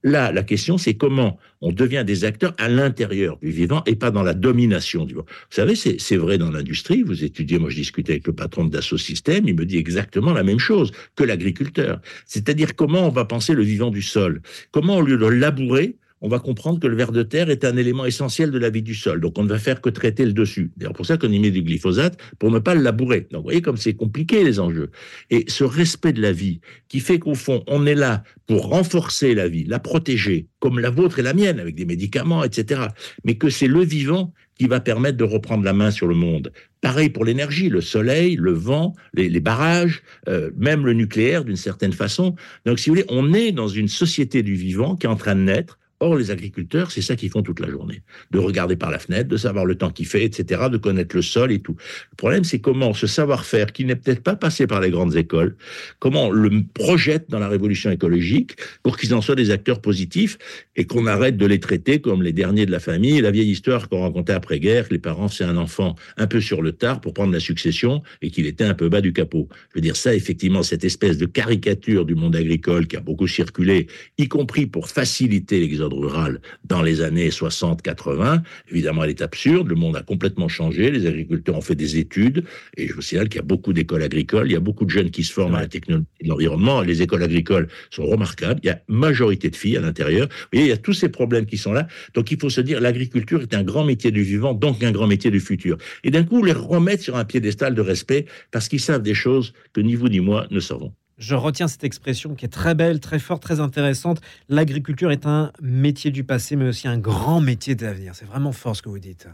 Là, 0.04 0.32
la 0.32 0.44
question, 0.44 0.78
c'est 0.78 0.94
comment 0.94 1.40
on 1.62 1.72
devient 1.72 2.04
des 2.06 2.24
acteurs 2.24 2.54
à 2.58 2.70
l'intérieur 2.70 3.38
du 3.38 3.50
vivant 3.50 3.84
et 3.86 3.96
pas 3.96 4.12
dans 4.12 4.24
la 4.24 4.34
domination 4.34 5.06
du 5.06 5.14
vivant. 5.14 5.26
Vous 5.28 5.56
savez, 5.56 5.76
c'est 5.76 6.18
vrai 6.18 6.38
dans 6.38 6.52
l'industrie. 6.52 7.04
Vous 7.04 7.24
étudiez, 7.24 7.58
moi 7.58 7.70
je 7.70 7.78
discutais 7.78 8.14
avec 8.14 8.28
le 8.28 8.34
patron 8.34 8.66
de 8.66 8.70
Dassault 8.70 8.98
Systèmes, 8.98 9.48
il 9.48 9.56
me 9.56 9.66
dit 9.66 9.78
exactement 9.78 10.34
la 10.34 10.44
même 10.44 10.60
chose 10.60 10.92
que 11.16 11.24
l'agriculteur. 11.24 12.00
C'est-à-dire 12.26 12.76
comment 12.76 13.08
on 13.08 13.12
va 13.12 13.26
penser 13.26 13.54
le 13.54 13.64
vivant 13.64 13.90
du 13.90 14.02
sol? 14.02 14.42
Comment, 14.72 14.98
au 14.98 15.02
lieu 15.02 15.18
de 15.18 15.26
labourer, 15.26 15.96
on 16.22 16.30
va 16.30 16.40
comprendre 16.40 16.80
que 16.80 16.88
le 16.88 16.96
ver 16.96 17.12
de 17.12 17.24
terre 17.24 17.50
est 17.50 17.64
un 17.64 17.78
élément 17.78 18.06
essentiel 18.06 18.52
de 18.52 18.58
la 18.58 18.70
vie 18.70 18.82
du 18.82 18.96
sol. 18.96 19.22
Donc, 19.22 19.38
on 19.38 19.44
ne 19.44 19.50
va 19.50 19.60
faire 19.60 19.82
que 19.82 19.90
traiter 19.90 20.26
le 20.26 20.34
dessus. 20.34 20.72
D'ailleurs, 20.78 20.94
pour 20.94 21.06
ça 21.06 21.18
qu'on 21.18 21.32
y 21.32 21.40
met 21.40 21.52
du 21.52 21.62
glyphosate, 21.62 22.18
pour 22.40 22.52
ne 22.52 22.60
pas 22.60 22.76
le 22.76 22.82
labourer. 22.82 23.28
Donc, 23.32 23.42
vous 23.42 23.44
voyez 23.44 23.62
comme 23.62 23.78
c'est 23.78 23.94
compliqué, 23.94 24.44
les 24.44 24.60
enjeux. 24.60 24.90
Et 25.30 25.46
ce 25.48 25.64
respect 25.64 26.14
de 26.14 26.22
la 26.22 26.32
vie, 26.32 26.60
qui 26.88 27.00
fait 27.00 27.20
qu'au 27.20 27.36
fond, 27.36 27.64
on 27.68 27.86
est 27.86 27.96
là 27.96 28.24
pour 28.48 28.70
renforcer 28.70 29.36
la 29.36 29.48
vie, 29.48 29.66
la 29.66 29.80
protéger, 29.80 30.48
comme 30.60 30.80
la 30.80 30.90
vôtre 30.90 31.20
et 31.20 31.24
la 31.24 31.34
mienne, 31.34 31.60
avec 31.60 31.76
des 31.76 31.86
médicaments, 31.86 32.44
etc. 32.44 32.88
Mais 33.24 33.36
que 33.36 33.50
c'est 33.50 33.68
le 33.68 33.84
vivant 33.84 34.34
qui 34.58 34.68
va 34.68 34.80
permettre 34.80 35.18
de 35.18 35.24
reprendre 35.24 35.64
la 35.64 35.74
main 35.74 35.92
sur 35.92 36.08
le 36.08 36.16
monde. 36.16 36.52
Pareil 36.82 37.10
pour 37.10 37.26
l'énergie, 37.26 37.70
le 37.70 37.82
soleil, 37.82 38.38
le 38.38 38.54
vent, 38.54 38.96
les, 39.14 39.40
barrages, 39.40 40.02
euh, 40.28 40.50
même 40.58 40.86
le 40.86 40.94
nucléaire 40.94 41.46
d'une 41.46 41.58
certaine 41.58 41.94
façon. 41.94 42.36
Donc, 42.66 42.80
si 42.80 42.90
vous 42.90 42.96
voulez, 42.96 43.08
on 43.10 43.34
est 43.34 43.52
dans 43.52 43.68
une 43.68 43.88
société 43.88 44.42
du 44.42 44.56
vivant 44.56 44.96
qui 44.96 45.06
est 45.06 45.10
en 45.10 45.16
train 45.16 45.36
de 45.36 45.42
naître 45.42 45.78
Or, 46.00 46.16
les 46.16 46.30
agriculteurs, 46.30 46.92
c'est 46.92 47.02
ça 47.02 47.16
qu'ils 47.16 47.32
font 47.32 47.42
toute 47.42 47.60
la 47.60 47.70
journée. 47.70 48.04
De 48.30 48.38
regarder 48.38 48.76
par 48.76 48.92
la 48.92 49.00
fenêtre, 49.00 49.28
de 49.30 49.38
savoir 49.38 49.66
le 49.66 49.74
temps 49.74 49.90
qu'il 49.90 50.06
fait, 50.06 50.24
etc., 50.24 50.62
de 50.72 50.78
connaître 50.78 51.16
le 51.16 51.24
sol 51.24 51.52
et 51.52 51.58
tout. 51.58 51.76
Le 52.12 52.16
problème, 52.16 52.44
c'est 52.44 52.60
comment 52.60 52.94
ce 52.94 53.08
savoir-faire, 53.08 53.74
qui 53.74 53.84
n'est 53.84 53.96
peut-être 53.96 54.22
pas 54.22 54.36
passé 54.36 54.68
par 54.68 54.80
les 54.80 54.92
grandes 54.92 55.16
écoles, 55.16 55.56
comment 55.98 56.28
on 56.28 56.30
le 56.30 56.52
projette 56.76 57.32
dans 57.32 57.40
la 57.40 57.48
révolution 57.48 57.90
écologique 57.90 58.58
pour 58.84 58.96
qu'ils 58.96 59.16
en 59.16 59.22
soient 59.22 59.34
des 59.34 59.50
acteurs 59.50 59.82
positifs 59.82 60.38
et 60.76 60.86
qu'on 60.86 61.08
arrête 61.08 61.36
de 61.36 61.46
les 61.48 61.60
traiter 61.60 62.00
comme 62.00 62.22
les 62.22 62.34
derniers 62.34 62.68
de 62.68 62.72
la 62.72 62.80
famille. 62.80 63.20
La 63.22 63.32
vieille 63.32 63.50
histoire 63.50 63.90
qu'on 63.90 64.04
racontait 64.04 64.34
après-guerre, 64.34 64.90
que 64.90 64.94
les 64.94 65.00
parents, 65.00 65.30
c'est 65.30 65.46
un 65.46 65.58
enfant 65.58 65.96
un 66.18 66.28
peu 66.28 66.42
sur 66.42 66.62
le 66.62 66.74
tard 66.74 67.02
pour 67.02 67.16
prendre 67.16 67.34
la 67.34 67.40
succession 67.40 68.04
et 68.22 68.30
qu'il 68.30 68.46
était 68.46 68.66
un 68.66 68.76
peu 68.76 68.88
bas 68.88 69.02
du 69.02 69.14
capot. 69.14 69.48
Je 69.72 69.76
veux 69.76 69.82
dire, 69.82 69.96
ça, 69.96 70.14
effectivement, 70.14 70.62
cette 70.62 70.84
espèce 70.84 71.18
de 71.18 71.26
caricature 71.26 72.06
du 72.06 72.14
monde 72.14 72.36
agricole 72.36 72.86
qui 72.86 72.98
a 72.98 73.00
beaucoup 73.00 73.28
circulé, 73.28 73.88
y 74.20 74.28
compris 74.28 74.68
pour 74.68 74.90
faciliter 74.90 75.60
l'exode 75.60 75.87
rurale 75.94 76.42
dans 76.66 76.82
les 76.82 77.02
années 77.02 77.30
60-80. 77.30 78.42
Évidemment, 78.72 79.04
elle 79.04 79.12
est 79.12 79.22
absurde. 79.22 79.68
Le 79.68 79.76
monde 79.76 79.96
a 79.96 80.02
complètement 80.02 80.48
changé. 80.48 80.92
Les 80.92 81.06
agriculteurs 81.06 81.56
ont 81.56 81.62
fait 81.62 81.76
des 81.76 81.98
études. 81.98 82.44
Et 82.76 82.88
je 82.88 82.94
vous 82.94 83.02
signale 83.02 83.30
qu'il 83.30 83.38
y 83.38 83.44
a 83.44 83.46
beaucoup 83.46 83.74
d'écoles 83.74 84.04
agricoles. 84.04 84.48
Il 84.48 84.54
y 84.54 84.58
a 84.58 84.60
beaucoup 84.60 84.86
de 84.86 84.90
jeunes 84.90 85.12
qui 85.12 85.24
se 85.24 85.34
forment 85.34 85.56
à 85.56 85.62
la 85.62 85.68
technologie 85.68 86.06
de 86.22 86.28
l'environnement. 86.28 86.82
Les 86.82 87.02
écoles 87.02 87.24
agricoles 87.24 87.68
sont 87.90 88.06
remarquables. 88.06 88.60
Il 88.64 88.68
y 88.68 88.72
a 88.72 88.82
majorité 88.88 89.50
de 89.50 89.56
filles 89.56 89.78
à 89.78 89.82
l'intérieur. 89.82 90.28
Vous 90.28 90.48
voyez, 90.54 90.66
il 90.68 90.70
y 90.70 90.74
a 90.74 90.78
tous 90.78 90.94
ces 90.94 91.10
problèmes 91.10 91.46
qui 91.46 91.58
sont 91.58 91.74
là. 91.74 91.88
Donc, 92.14 92.32
il 92.32 92.40
faut 92.40 92.50
se 92.50 92.62
dire, 92.62 92.82
l'agriculture 92.82 93.42
est 93.42 93.54
un 93.54 93.64
grand 93.64 93.84
métier 93.84 94.12
du 94.12 94.24
vivant, 94.24 94.54
donc 94.54 94.84
un 94.84 94.92
grand 94.92 95.08
métier 95.08 95.32
du 95.32 95.40
futur. 95.40 95.78
Et 96.04 96.12
d'un 96.12 96.24
coup, 96.24 96.44
les 96.44 96.54
remettre 96.54 97.04
sur 97.04 97.16
un 97.16 97.26
piédestal 97.26 97.74
de 97.76 97.82
respect 97.82 98.26
parce 98.52 98.68
qu'ils 98.68 98.82
savent 98.82 99.04
des 99.04 99.14
choses 99.14 99.54
que 99.74 99.82
ni 99.82 99.96
vous 99.96 100.10
ni 100.10 100.20
moi 100.20 100.48
ne 100.52 100.60
savons. 100.60 100.94
Je 101.18 101.34
retiens 101.34 101.68
cette 101.68 101.84
expression 101.84 102.36
qui 102.36 102.46
est 102.46 102.50
très 102.50 102.76
belle, 102.76 103.00
très 103.00 103.18
forte, 103.18 103.42
très 103.42 103.60
intéressante. 103.60 104.22
L'agriculture 104.50 105.12
est 105.12 105.26
un 105.26 105.52
métier 105.62 106.12
du 106.12 106.24
passé, 106.24 106.56
mais 106.56 106.68
aussi 106.68 106.88
un 106.88 107.00
grand 107.00 107.42
métier 107.42 107.74
d'avenir. 107.74 108.14
C'est 108.14 108.26
vraiment 108.26 108.52
fort 108.52 108.76
ce 108.76 108.84
que 108.84 108.90
vous 108.90 109.00
dites. 109.00 109.28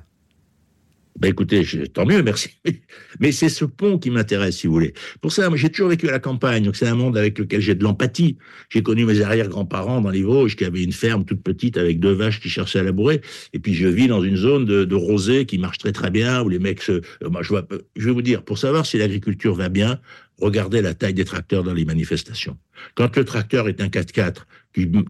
Ben 1.20 1.30
écoutez, 1.30 1.64
tant 1.94 2.08
mieux, 2.08 2.24
merci. 2.24 2.50
Mais 3.20 3.32
c'est 3.32 3.50
ce 3.50 3.66
pont 3.66 4.00
qui 4.00 4.10
m'intéresse, 4.10 4.58
si 4.58 4.68
vous 4.68 4.74
voulez. 4.74 4.94
Pour 5.22 5.32
ça, 5.32 5.48
j'ai 5.54 5.70
toujours 5.70 5.90
vécu 5.90 6.10
à 6.10 6.12
la 6.12 6.20
campagne, 6.20 6.64
donc 6.64 6.76
c'est 6.76 6.88
un 6.88 6.96
monde 6.96 7.16
avec 7.18 7.38
lequel 7.38 7.62
j'ai 7.62 7.76
de 7.76 7.84
l'empathie. 7.84 8.38
J'ai 8.70 8.82
connu 8.82 9.06
mes 9.06 9.22
arrière-grands-parents 9.22 10.02
dans 10.02 10.10
les 10.10 10.24
Vosges 10.24 10.56
qui 10.56 10.66
avaient 10.66 10.84
une 10.84 10.92
ferme 10.92 11.24
toute 11.24 11.44
petite 11.44 11.78
avec 11.78 12.00
deux 12.00 12.14
vaches 12.14 12.40
qui 12.40 12.50
cherchaient 12.50 12.80
à 12.80 12.84
labourer. 12.84 13.22
Et 13.54 13.60
puis 13.60 13.76
je 13.76 13.88
vis 13.88 14.08
dans 14.08 14.24
une 14.24 14.38
zone 14.38 14.66
de, 14.66 14.86
de 14.86 14.96
rosée 14.96 15.46
qui 15.46 15.60
marche 15.60 15.78
très 15.78 15.92
très 15.92 16.10
bien, 16.10 16.42
où 16.42 16.50
les 16.50 16.60
mecs 16.60 16.82
se... 16.82 16.94
Euh, 16.94 17.02
euh, 17.22 17.62
je 17.96 18.06
vais 18.06 18.12
vous 18.12 18.22
dire, 18.24 18.44
pour 18.44 18.58
savoir 18.58 18.88
si 18.88 18.98
l'agriculture 18.98 19.54
va 19.54 19.70
bien, 19.70 20.00
regardez 20.40 20.82
la 20.82 20.94
taille 20.94 21.14
des 21.14 21.26
tracteurs 21.26 21.64
dans 21.64 21.74
les 21.74 21.86
manifestations. 21.86 22.58
Quand 22.96 23.16
le 23.16 23.26
tracteur 23.26 23.68
est 23.68 23.82
un 23.82 23.88
4x4 23.88 24.46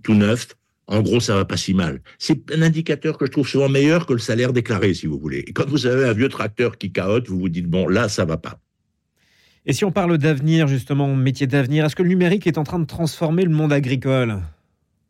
tout 0.04 0.14
neuf, 0.14 0.48
en 0.88 1.02
gros, 1.02 1.20
ça 1.20 1.36
va 1.36 1.46
pas 1.46 1.58
si 1.58 1.74
mal. 1.74 2.02
C'est 2.20 2.52
un 2.52 2.62
indicateur 2.62 3.18
que 3.18 3.26
je 3.26 3.32
trouve 3.32 3.48
souvent 3.48 3.70
meilleur 3.70 4.06
que 4.06 4.14
le 4.14 4.20
salaire 4.20 4.52
déclaré, 4.52 4.94
si 4.94 5.08
vous 5.08 5.18
voulez. 5.18 5.40
Et 5.48 5.54
quand 5.54 5.68
vous 5.68 5.86
avez 5.86 6.06
un 6.06 6.14
vieux 6.14 6.30
tracteur 6.30 6.78
qui 6.78 6.92
caote, 6.92 7.30
vous 7.30 7.40
vous 7.40 7.50
dites, 7.50 7.68
bon, 7.68 7.88
là, 7.88 8.10
ça 8.10 8.26
va 8.26 8.38
pas. 8.38 8.60
Et 9.66 9.72
si 9.72 9.86
on 9.86 9.92
parle 9.92 10.18
d'avenir, 10.18 10.68
justement, 10.68 11.16
métier 11.16 11.48
d'avenir, 11.48 11.86
est-ce 11.86 11.96
que 11.96 12.04
le 12.04 12.10
numérique 12.10 12.48
est 12.48 12.58
en 12.58 12.64
train 12.64 12.80
de 12.80 12.86
transformer 12.86 13.44
le 13.44 13.50
monde 13.50 13.72
agricole? 13.72 14.42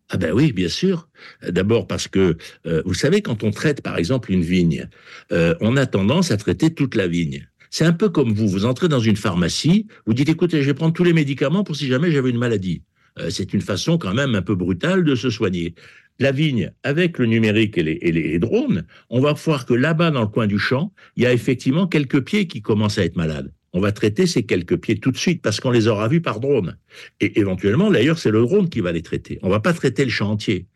Ah 0.10 0.18
ben 0.18 0.32
oui, 0.32 0.52
bien 0.52 0.70
sûr. 0.70 1.10
D'abord 1.48 1.88
parce 1.88 2.08
que, 2.08 2.38
euh, 2.68 2.84
vous 2.86 2.94
savez, 2.94 3.22
quand 3.22 3.44
on 3.44 3.50
traite 3.50 3.82
par 3.82 3.98
exemple 3.98 4.32
une 4.32 4.44
vigne, 4.44 4.88
euh, 5.32 5.56
on 5.60 5.76
a 5.76 5.88
tendance 5.88 6.30
à 6.30 6.38
traiter 6.38 6.72
toute 6.72 6.94
la 6.94 7.08
vigne. 7.08 7.48
C'est 7.74 7.86
un 7.86 7.92
peu 7.92 8.10
comme 8.10 8.34
vous, 8.34 8.48
vous 8.48 8.66
entrez 8.66 8.88
dans 8.88 9.00
une 9.00 9.16
pharmacie, 9.16 9.88
vous 10.06 10.14
dites, 10.14 10.30
écoutez, 10.30 10.62
je 10.62 10.68
vais 10.68 10.76
prendre 10.76 10.94
tous 10.94 11.04
les 11.04 11.12
médicaments 11.12 11.64
pour 11.64 11.76
si 11.76 11.88
jamais 11.88 12.12
j'avais 12.12 12.30
une 12.30 12.38
maladie. 12.38 12.84
Euh, 13.18 13.32
c'est 13.32 13.52
une 13.52 13.62
façon 13.62 13.98
quand 13.98 14.14
même 14.14 14.36
un 14.36 14.44
peu 14.44 14.54
brutale 14.54 15.04
de 15.04 15.16
se 15.16 15.32
soigner. 15.32 15.74
La 16.20 16.32
vigne, 16.32 16.72
avec 16.84 17.18
le 17.18 17.26
numérique 17.26 17.80
et 17.80 17.82
les, 17.84 18.38
drones, 18.38 18.86
on 19.10 19.22
va 19.22 19.34
voir 19.34 19.66
que 19.66 19.74
là-bas, 19.74 20.12
dans 20.12 20.22
le 20.22 20.28
coin 20.28 20.46
du 20.46 20.60
champ, 20.60 20.94
il 21.16 21.24
y 21.24 21.26
a 21.26 21.34
effectivement 21.34 21.88
quelques 21.88 22.24
pieds 22.24 22.46
qui 22.46 22.62
commencent 22.62 23.00
à 23.00 23.06
être 23.06 23.16
malades 23.16 23.52
on 23.74 23.80
va 23.80 23.92
traiter 23.92 24.28
ces 24.28 24.44
quelques 24.44 24.78
pieds 24.78 25.00
tout 25.00 25.12
de 25.12 25.18
suite 25.18 25.42
parce 25.42 25.60
qu'on 25.60 25.72
les 25.72 25.88
aura 25.88 26.08
vus 26.08 26.22
par 26.22 26.40
drone. 26.40 26.78
Et 27.20 27.40
éventuellement, 27.40 27.90
d'ailleurs, 27.90 28.20
c'est 28.20 28.30
le 28.30 28.42
drone 28.42 28.70
qui 28.70 28.82
va 28.82 28.92
les 28.92 29.02
traiter. 29.02 29.40
On 29.42 29.50
va 29.50 29.60
pas 29.60 29.74
traiter 29.74 30.06
le 30.06 30.12
champ 30.12 30.30
entier. 30.30 30.68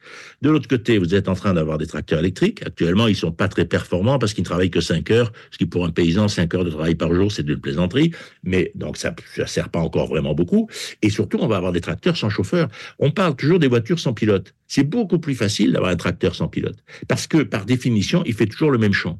De 0.41 0.49
l'autre 0.49 0.67
côté, 0.67 0.97
vous 0.97 1.13
êtes 1.13 1.27
en 1.27 1.35
train 1.35 1.53
d'avoir 1.53 1.77
des 1.77 1.85
tracteurs 1.85 2.19
électriques. 2.19 2.63
Actuellement, 2.65 3.07
ils 3.07 3.15
sont 3.15 3.31
pas 3.31 3.47
très 3.47 3.65
performants 3.65 4.17
parce 4.17 4.33
qu'ils 4.33 4.41
ne 4.41 4.47
travaillent 4.47 4.71
que 4.71 4.81
5 4.81 5.11
heures, 5.11 5.31
ce 5.51 5.57
qui 5.59 5.67
pour 5.67 5.85
un 5.85 5.91
paysan, 5.91 6.27
5 6.27 6.53
heures 6.55 6.65
de 6.65 6.71
travail 6.71 6.95
par 6.95 7.13
jour, 7.13 7.31
c'est 7.31 7.43
de 7.43 7.53
la 7.53 7.59
plaisanterie. 7.59 8.11
Mais 8.43 8.71
donc, 8.73 8.97
ça 8.97 9.15
ne 9.37 9.45
sert 9.45 9.69
pas 9.69 9.79
encore 9.79 10.07
vraiment 10.07 10.33
beaucoup. 10.33 10.67
Et 11.03 11.11
surtout, 11.11 11.37
on 11.39 11.47
va 11.47 11.57
avoir 11.57 11.71
des 11.71 11.81
tracteurs 11.81 12.17
sans 12.17 12.29
chauffeur. 12.29 12.67
On 12.97 13.11
parle 13.11 13.35
toujours 13.35 13.59
des 13.59 13.67
voitures 13.67 13.99
sans 13.99 14.13
pilote. 14.13 14.55
C'est 14.67 14.83
beaucoup 14.83 15.19
plus 15.19 15.35
facile 15.35 15.71
d'avoir 15.71 15.91
un 15.91 15.95
tracteur 15.95 16.33
sans 16.33 16.47
pilote. 16.47 16.77
Parce 17.07 17.27
que, 17.27 17.43
par 17.43 17.65
définition, 17.65 18.23
il 18.25 18.33
fait 18.33 18.47
toujours 18.47 18.71
le 18.71 18.79
même 18.79 18.93
champ. 18.93 19.19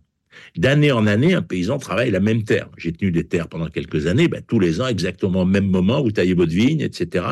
D'année 0.58 0.92
en 0.92 1.08
année, 1.08 1.34
un 1.34 1.42
paysan 1.42 1.78
travaille 1.78 2.12
la 2.12 2.20
même 2.20 2.44
terre. 2.44 2.70
J'ai 2.78 2.92
tenu 2.92 3.12
des 3.12 3.24
terres 3.24 3.48
pendant 3.48 3.68
quelques 3.68 4.08
années, 4.08 4.28
ben, 4.28 4.42
tous 4.46 4.60
les 4.60 4.82
ans, 4.82 4.88
exactement 4.88 5.42
au 5.42 5.46
même 5.46 5.68
moment, 5.70 6.02
vous 6.02 6.12
taillez 6.12 6.34
votre 6.34 6.52
vigne, 6.52 6.82
etc. 6.82 7.26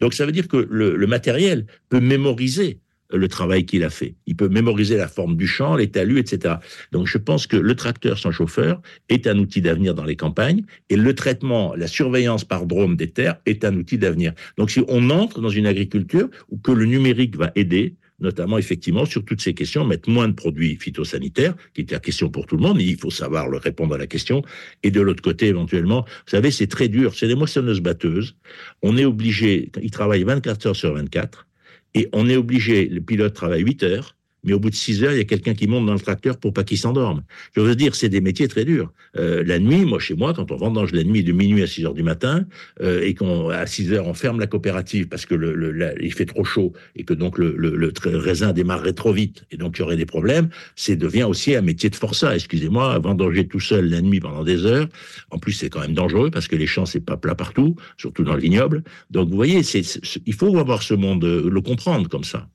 Donc 0.00 0.14
ça 0.14 0.26
veut 0.26 0.32
dire 0.32 0.48
que 0.48 0.56
le, 0.70 1.06
matériel 1.06 1.66
peut 1.88 2.00
mémoriser 2.00 2.78
le 3.12 3.26
travail 3.26 3.66
qu'il 3.66 3.82
a 3.82 3.90
fait. 3.90 4.14
Il 4.26 4.36
peut 4.36 4.48
mémoriser 4.48 4.96
la 4.96 5.08
forme 5.08 5.36
du 5.36 5.48
champ, 5.48 5.74
les 5.74 5.90
talus, 5.90 6.20
etc. 6.20 6.54
Donc 6.92 7.08
je 7.08 7.18
pense 7.18 7.48
que 7.48 7.56
le 7.56 7.74
tracteur 7.74 8.18
sans 8.18 8.30
chauffeur 8.30 8.80
est 9.08 9.26
un 9.26 9.38
outil 9.38 9.60
d'avenir 9.60 9.94
dans 9.94 10.04
les 10.04 10.14
campagnes 10.14 10.62
et 10.88 10.96
le 10.96 11.14
traitement, 11.14 11.74
la 11.74 11.88
surveillance 11.88 12.44
par 12.44 12.66
drone 12.66 12.96
des 12.96 13.10
terres 13.10 13.36
est 13.46 13.64
un 13.64 13.74
outil 13.76 13.98
d'avenir. 13.98 14.32
Donc 14.56 14.70
si 14.70 14.84
on 14.86 15.10
entre 15.10 15.40
dans 15.40 15.48
une 15.48 15.66
agriculture 15.66 16.28
où 16.50 16.58
que 16.58 16.70
le 16.70 16.84
numérique 16.84 17.36
va 17.36 17.50
aider, 17.56 17.96
notamment 18.20 18.58
effectivement 18.58 19.04
sur 19.04 19.24
toutes 19.24 19.40
ces 19.40 19.54
questions, 19.54 19.84
mettre 19.84 20.08
moins 20.10 20.28
de 20.28 20.34
produits 20.34 20.76
phytosanitaires, 20.76 21.54
qui 21.74 21.82
est 21.82 21.90
la 21.90 22.00
question 22.00 22.28
pour 22.30 22.46
tout 22.46 22.56
le 22.56 22.62
monde, 22.62 22.80
il 22.80 22.96
faut 22.96 23.10
savoir 23.10 23.48
le 23.48 23.58
répondre 23.58 23.94
à 23.94 23.98
la 23.98 24.06
question, 24.06 24.42
et 24.82 24.90
de 24.90 25.00
l'autre 25.00 25.22
côté 25.22 25.46
éventuellement, 25.46 26.02
vous 26.02 26.30
savez, 26.30 26.50
c'est 26.50 26.66
très 26.66 26.88
dur, 26.88 27.14
c'est 27.14 27.28
des 27.28 27.34
moissonneuses 27.34 27.80
batteuses, 27.80 28.36
on 28.82 28.96
est 28.96 29.04
obligé, 29.04 29.70
ils 29.82 29.90
travaillent 29.90 30.24
24 30.24 30.66
heures 30.66 30.76
sur 30.76 30.94
24, 30.94 31.46
et 31.94 32.08
on 32.12 32.28
est 32.28 32.36
obligé, 32.36 32.86
le 32.86 33.00
pilote 33.00 33.34
travaille 33.34 33.62
8 33.62 33.82
heures, 33.82 34.16
mais 34.44 34.52
au 34.52 34.60
bout 34.60 34.70
de 34.70 34.74
6 34.74 35.04
heures, 35.04 35.12
il 35.12 35.18
y 35.18 35.20
a 35.20 35.24
quelqu'un 35.24 35.54
qui 35.54 35.66
monte 35.66 35.86
dans 35.86 35.94
le 35.94 36.00
tracteur 36.00 36.38
pour 36.38 36.52
pas 36.52 36.64
qu'il 36.64 36.78
s'endorme. 36.78 37.22
Je 37.54 37.60
veux 37.60 37.74
dire, 37.74 37.94
c'est 37.94 38.08
des 38.08 38.20
métiers 38.20 38.48
très 38.48 38.64
durs. 38.64 38.92
Euh, 39.16 39.42
la 39.44 39.58
nuit, 39.58 39.84
moi, 39.84 39.98
chez 39.98 40.14
moi, 40.14 40.32
quand 40.34 40.50
on 40.52 40.56
vendange 40.56 40.92
la 40.92 41.04
nuit 41.04 41.24
de 41.24 41.32
minuit 41.32 41.62
à 41.62 41.66
6 41.66 41.86
heures 41.86 41.94
du 41.94 42.02
matin, 42.02 42.46
euh, 42.80 43.02
et 43.02 43.14
qu'à 43.14 43.66
6 43.66 43.92
heures, 43.92 44.06
on 44.06 44.14
ferme 44.14 44.38
la 44.38 44.46
coopérative 44.46 45.08
parce 45.08 45.26
que 45.26 45.34
le, 45.34 45.94
il 46.00 46.12
fait 46.12 46.26
trop 46.26 46.44
chaud 46.44 46.72
et 46.96 47.04
que 47.04 47.14
donc 47.14 47.38
le, 47.38 47.54
le, 47.56 47.92
raisin 48.18 48.52
démarrerait 48.52 48.92
trop 48.92 49.12
vite 49.12 49.44
et 49.50 49.56
donc 49.56 49.76
il 49.78 49.80
y 49.80 49.82
aurait 49.82 49.96
des 49.96 50.06
problèmes, 50.06 50.48
c'est 50.76 50.96
devient 50.96 51.24
aussi 51.24 51.54
un 51.54 51.62
métier 51.62 51.90
de 51.90 51.96
forçat. 51.96 52.34
Excusez-moi, 52.34 52.98
vendanger 52.98 53.46
tout 53.46 53.60
seul 53.60 53.88
la 53.88 54.00
nuit 54.00 54.20
pendant 54.20 54.44
des 54.44 54.66
heures. 54.66 54.88
En 55.30 55.38
plus, 55.38 55.52
c'est 55.52 55.70
quand 55.70 55.80
même 55.80 55.94
dangereux 55.94 56.30
parce 56.30 56.48
que 56.48 56.56
les 56.56 56.66
champs, 56.66 56.86
c'est 56.86 57.00
pas 57.00 57.16
plat 57.16 57.34
partout, 57.34 57.76
surtout 57.96 58.24
dans 58.24 58.34
le 58.34 58.40
vignoble. 58.40 58.82
Donc, 59.10 59.28
vous 59.28 59.36
voyez, 59.36 59.62
c'est, 59.62 59.82
il 60.26 60.34
faut 60.34 60.56
avoir 60.58 60.82
ce 60.82 60.94
monde, 60.94 61.24
euh, 61.24 61.48
le 61.50 61.60
comprendre 61.60 62.08
comme 62.08 62.24
ça. 62.24 62.48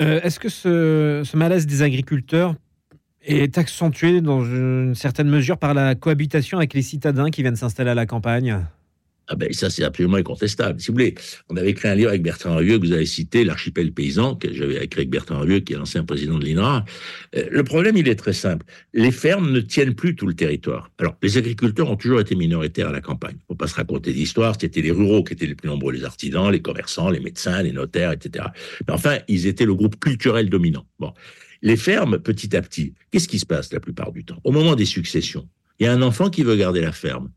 Euh, 0.00 0.20
est-ce 0.22 0.38
que 0.38 0.48
ce, 0.48 1.36
malaise 1.36 1.66
des 1.66 1.82
agriculteurs 1.82 2.54
est 3.22 3.58
accentué 3.58 4.20
dans 4.20 4.44
une 4.44 4.94
certaine 4.94 5.28
mesure 5.28 5.58
par 5.58 5.74
la 5.74 5.94
cohabitation 5.94 6.58
avec 6.58 6.72
les 6.72 6.82
citadins 6.82 7.30
qui 7.30 7.42
viennent 7.42 7.56
s'installer 7.56 7.90
à 7.90 7.94
la 7.94 8.06
campagne? 8.06 8.64
Ah 9.28 9.36
ben 9.36 9.52
ça 9.52 9.70
c'est 9.70 9.84
absolument 9.84 10.16
incontestable. 10.16 10.80
Si 10.80 10.88
vous 10.88 10.94
voulez, 10.94 11.14
on 11.48 11.56
avait 11.56 11.70
écrit 11.70 11.88
un 11.88 11.94
livre 11.94 12.08
avec 12.08 12.22
Bertrand 12.22 12.56
Rieu 12.56 12.78
que 12.78 12.86
vous 12.86 12.92
avez 12.92 13.06
cité, 13.06 13.44
l'archipel 13.44 13.92
paysan, 13.92 14.34
que 14.34 14.52
j'avais 14.52 14.82
écrit 14.82 15.00
avec 15.00 15.10
Bertrand 15.10 15.40
Rieu, 15.40 15.60
qui 15.60 15.74
est 15.74 15.76
l'ancien 15.76 16.04
président 16.04 16.38
de 16.38 16.44
l'INRA. 16.44 16.84
Euh, 17.36 17.44
le 17.50 17.64
problème, 17.64 17.96
il 17.96 18.08
est 18.08 18.14
très 18.14 18.32
simple. 18.32 18.64
Les 18.94 19.12
fermes 19.12 19.52
ne 19.52 19.60
tiennent 19.60 19.94
plus 19.94 20.16
tout 20.16 20.26
le 20.26 20.34
territoire. 20.34 20.90
Alors, 20.98 21.16
les 21.22 21.36
agriculteurs 21.36 21.90
ont 21.90 21.96
toujours 21.96 22.20
été 22.20 22.34
minoritaires 22.34 22.88
à 22.88 22.92
la 22.92 23.00
campagne. 23.00 23.36
Faut 23.46 23.54
pas 23.54 23.66
se 23.66 23.74
raconter 23.74 24.12
d'histoire. 24.12 24.56
C'était 24.58 24.80
les 24.80 24.90
ruraux 24.90 25.22
qui 25.22 25.34
étaient 25.34 25.46
les 25.46 25.54
plus 25.54 25.68
nombreux, 25.68 25.92
les 25.92 26.04
artisans, 26.04 26.50
les 26.50 26.62
commerçants, 26.62 27.10
les 27.10 27.20
médecins, 27.20 27.62
les 27.62 27.72
notaires, 27.72 28.12
etc. 28.12 28.46
Mais 28.86 28.94
enfin, 28.94 29.18
ils 29.28 29.46
étaient 29.46 29.66
le 29.66 29.74
groupe 29.74 29.98
culturel 30.00 30.48
dominant. 30.48 30.86
Bon. 30.98 31.12
Les 31.60 31.76
fermes, 31.76 32.18
petit 32.18 32.56
à 32.56 32.62
petit, 32.62 32.94
qu'est-ce 33.10 33.26
qui 33.26 33.38
se 33.38 33.46
passe 33.46 33.72
la 33.72 33.80
plupart 33.80 34.12
du 34.12 34.24
temps? 34.24 34.40
Au 34.44 34.52
moment 34.52 34.76
des 34.76 34.84
successions, 34.84 35.48
il 35.80 35.84
y 35.84 35.86
a 35.86 35.92
un 35.92 36.02
enfant 36.02 36.30
qui 36.30 36.44
veut 36.44 36.56
garder 36.56 36.80
la 36.80 36.92
ferme 36.92 37.30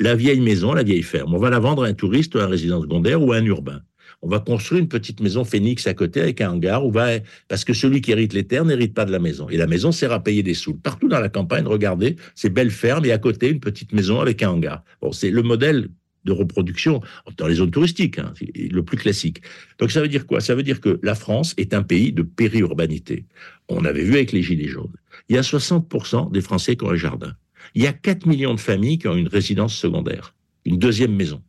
la 0.00 0.14
vieille 0.14 0.40
maison, 0.40 0.72
la 0.72 0.82
vieille 0.82 1.02
ferme. 1.02 1.34
On 1.34 1.38
va 1.38 1.50
la 1.50 1.58
vendre 1.58 1.84
à 1.84 1.88
un 1.88 1.94
touriste 1.94 2.34
ou 2.34 2.38
à 2.38 2.44
un 2.44 2.48
résident 2.48 2.80
secondaire 2.80 3.22
ou 3.22 3.32
à 3.32 3.36
un 3.36 3.44
urbain. 3.44 3.80
On 4.22 4.28
va 4.28 4.40
construire 4.40 4.80
une 4.80 4.88
petite 4.88 5.20
maison 5.20 5.44
phénix 5.44 5.86
à 5.86 5.94
côté 5.94 6.20
avec 6.20 6.40
un 6.40 6.50
hangar 6.50 6.84
où 6.84 6.90
va, 6.90 7.18
parce 7.46 7.64
que 7.64 7.72
celui 7.72 8.00
qui 8.00 8.10
hérite 8.10 8.32
les 8.32 8.44
terres 8.44 8.64
n'hérite 8.64 8.94
pas 8.94 9.04
de 9.04 9.12
la 9.12 9.20
maison. 9.20 9.48
Et 9.48 9.56
la 9.56 9.68
maison 9.68 9.92
sert 9.92 10.10
à 10.12 10.22
payer 10.22 10.42
des 10.42 10.54
sous. 10.54 10.74
Partout 10.74 11.08
dans 11.08 11.20
la 11.20 11.28
campagne, 11.28 11.66
regardez, 11.66 12.16
ces 12.34 12.50
belles 12.50 12.72
fermes 12.72 13.04
et 13.04 13.12
à 13.12 13.18
côté 13.18 13.48
une 13.48 13.60
petite 13.60 13.92
maison 13.92 14.20
avec 14.20 14.42
un 14.42 14.50
hangar. 14.50 14.82
Bon, 15.00 15.12
c'est 15.12 15.30
le 15.30 15.42
modèle 15.42 15.88
de 16.24 16.32
reproduction 16.32 17.00
dans 17.36 17.46
les 17.46 17.54
zones 17.54 17.70
touristiques, 17.70 18.18
hein, 18.18 18.32
le 18.56 18.82
plus 18.82 18.98
classique. 18.98 19.40
Donc 19.78 19.92
ça 19.92 20.00
veut 20.00 20.08
dire 20.08 20.26
quoi? 20.26 20.40
Ça 20.40 20.54
veut 20.54 20.64
dire 20.64 20.80
que 20.80 20.98
la 21.02 21.14
France 21.14 21.54
est 21.56 21.72
un 21.72 21.84
pays 21.84 22.12
de 22.12 22.22
périurbanité. 22.22 23.24
On 23.68 23.84
avait 23.84 24.02
vu 24.02 24.14
avec 24.14 24.32
les 24.32 24.42
Gilets 24.42 24.68
jaunes. 24.68 24.92
Il 25.28 25.36
y 25.36 25.38
a 25.38 25.42
60% 25.42 26.32
des 26.32 26.40
Français 26.40 26.76
qui 26.76 26.84
ont 26.84 26.90
un 26.90 26.96
jardin 26.96 27.34
il 27.74 27.82
y 27.82 27.86
a 27.86 27.92
4 27.92 28.26
millions 28.26 28.54
de 28.54 28.60
familles 28.60 28.98
qui 28.98 29.08
ont 29.08 29.16
une 29.16 29.28
résidence 29.28 29.74
secondaire, 29.74 30.34
une 30.64 30.78
deuxième 30.78 31.14
maison. 31.14 31.42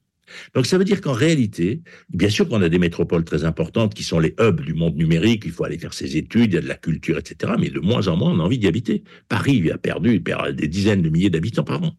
Donc 0.53 0.65
ça 0.65 0.77
veut 0.77 0.83
dire 0.83 1.01
qu'en 1.01 1.13
réalité, 1.13 1.81
bien 2.09 2.29
sûr 2.29 2.47
qu'on 2.47 2.61
a 2.61 2.69
des 2.69 2.79
métropoles 2.79 3.23
très 3.23 3.43
importantes 3.43 3.93
qui 3.93 4.03
sont 4.03 4.19
les 4.19 4.35
hubs 4.39 4.61
du 4.61 4.73
monde 4.73 4.95
numérique, 4.95 5.43
il 5.45 5.51
faut 5.51 5.63
aller 5.63 5.77
faire 5.77 5.93
ses 5.93 6.17
études, 6.17 6.53
il 6.53 6.55
y 6.55 6.57
a 6.57 6.61
de 6.61 6.67
la 6.67 6.75
culture, 6.75 7.17
etc. 7.17 7.53
Mais 7.59 7.69
de 7.69 7.79
moins 7.79 8.07
en 8.07 8.17
moins, 8.17 8.31
on 8.31 8.39
a 8.39 8.43
envie 8.43 8.59
d'y 8.59 8.67
habiter. 8.67 9.03
Paris 9.27 9.69
a 9.71 9.77
perdu 9.77 10.13
il 10.13 10.23
perd 10.23 10.51
des 10.51 10.67
dizaines 10.67 11.01
de 11.01 11.09
milliers 11.09 11.29
d'habitants 11.29 11.63
par 11.63 11.83
an. 11.83 11.95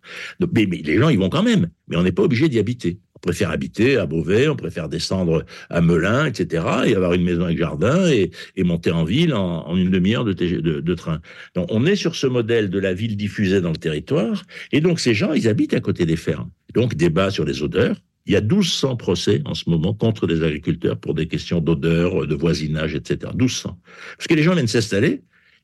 mais, 0.52 0.66
mais, 0.66 0.78
les 0.78 0.98
gens, 0.98 1.08
ils 1.08 1.18
vont 1.18 1.28
quand 1.28 1.42
même, 1.42 1.70
mais 1.88 1.96
on 1.96 2.02
n'est 2.02 2.12
pas 2.12 2.22
obligé 2.22 2.48
d'y 2.48 2.58
habiter. 2.58 3.00
On 3.22 3.28
préfère 3.28 3.50
habiter 3.50 3.98
à 3.98 4.06
Beauvais, 4.06 4.48
on 4.48 4.56
préfère 4.56 4.88
descendre 4.88 5.44
à 5.68 5.82
Melun, 5.82 6.24
etc., 6.24 6.64
et 6.86 6.94
avoir 6.94 7.12
une 7.12 7.22
maison 7.22 7.44
avec 7.44 7.58
jardin 7.58 8.08
et, 8.08 8.30
monter 8.64 8.92
en 8.92 9.04
ville 9.04 9.34
en, 9.34 9.76
une 9.76 9.90
demi-heure 9.90 10.24
de, 10.24 10.94
train. 10.94 11.20
Donc, 11.54 11.66
on 11.70 11.84
est 11.84 11.96
sur 11.96 12.16
ce 12.16 12.26
modèle 12.26 12.70
de 12.70 12.78
la 12.78 12.94
ville 12.94 13.16
diffusée 13.16 13.60
dans 13.60 13.72
le 13.72 13.76
territoire, 13.76 14.44
et 14.72 14.80
donc 14.80 15.00
ces 15.00 15.12
gens, 15.12 15.32
ils 15.34 15.48
habitent 15.48 15.74
à 15.74 15.80
côté 15.80 16.06
des 16.06 16.16
fermes. 16.16 16.50
Donc, 16.74 16.94
débat 16.94 17.30
sur 17.30 17.44
les 17.44 17.62
odeurs, 17.62 17.96
Il 18.26 18.32
y 18.32 18.36
a 18.36 18.40
1200 18.40 18.96
procès 18.96 19.42
en 19.44 19.54
ce 19.54 19.68
moment 19.68 19.92
contre 19.92 20.26
des 20.26 20.42
agriculteurs 20.42 20.98
pour 20.98 21.14
des 21.14 21.26
questions 21.26 21.60
d'odeur, 21.60 22.26
de 22.26 22.34
voisinage, 22.34 22.94
etc. 22.94 23.32
1200. 23.34 23.78
Parce 24.16 24.28
que 24.28 24.34
les 24.34 24.42
gens 24.42 24.54
viennent 24.54 24.68
s'installer. 24.68 25.22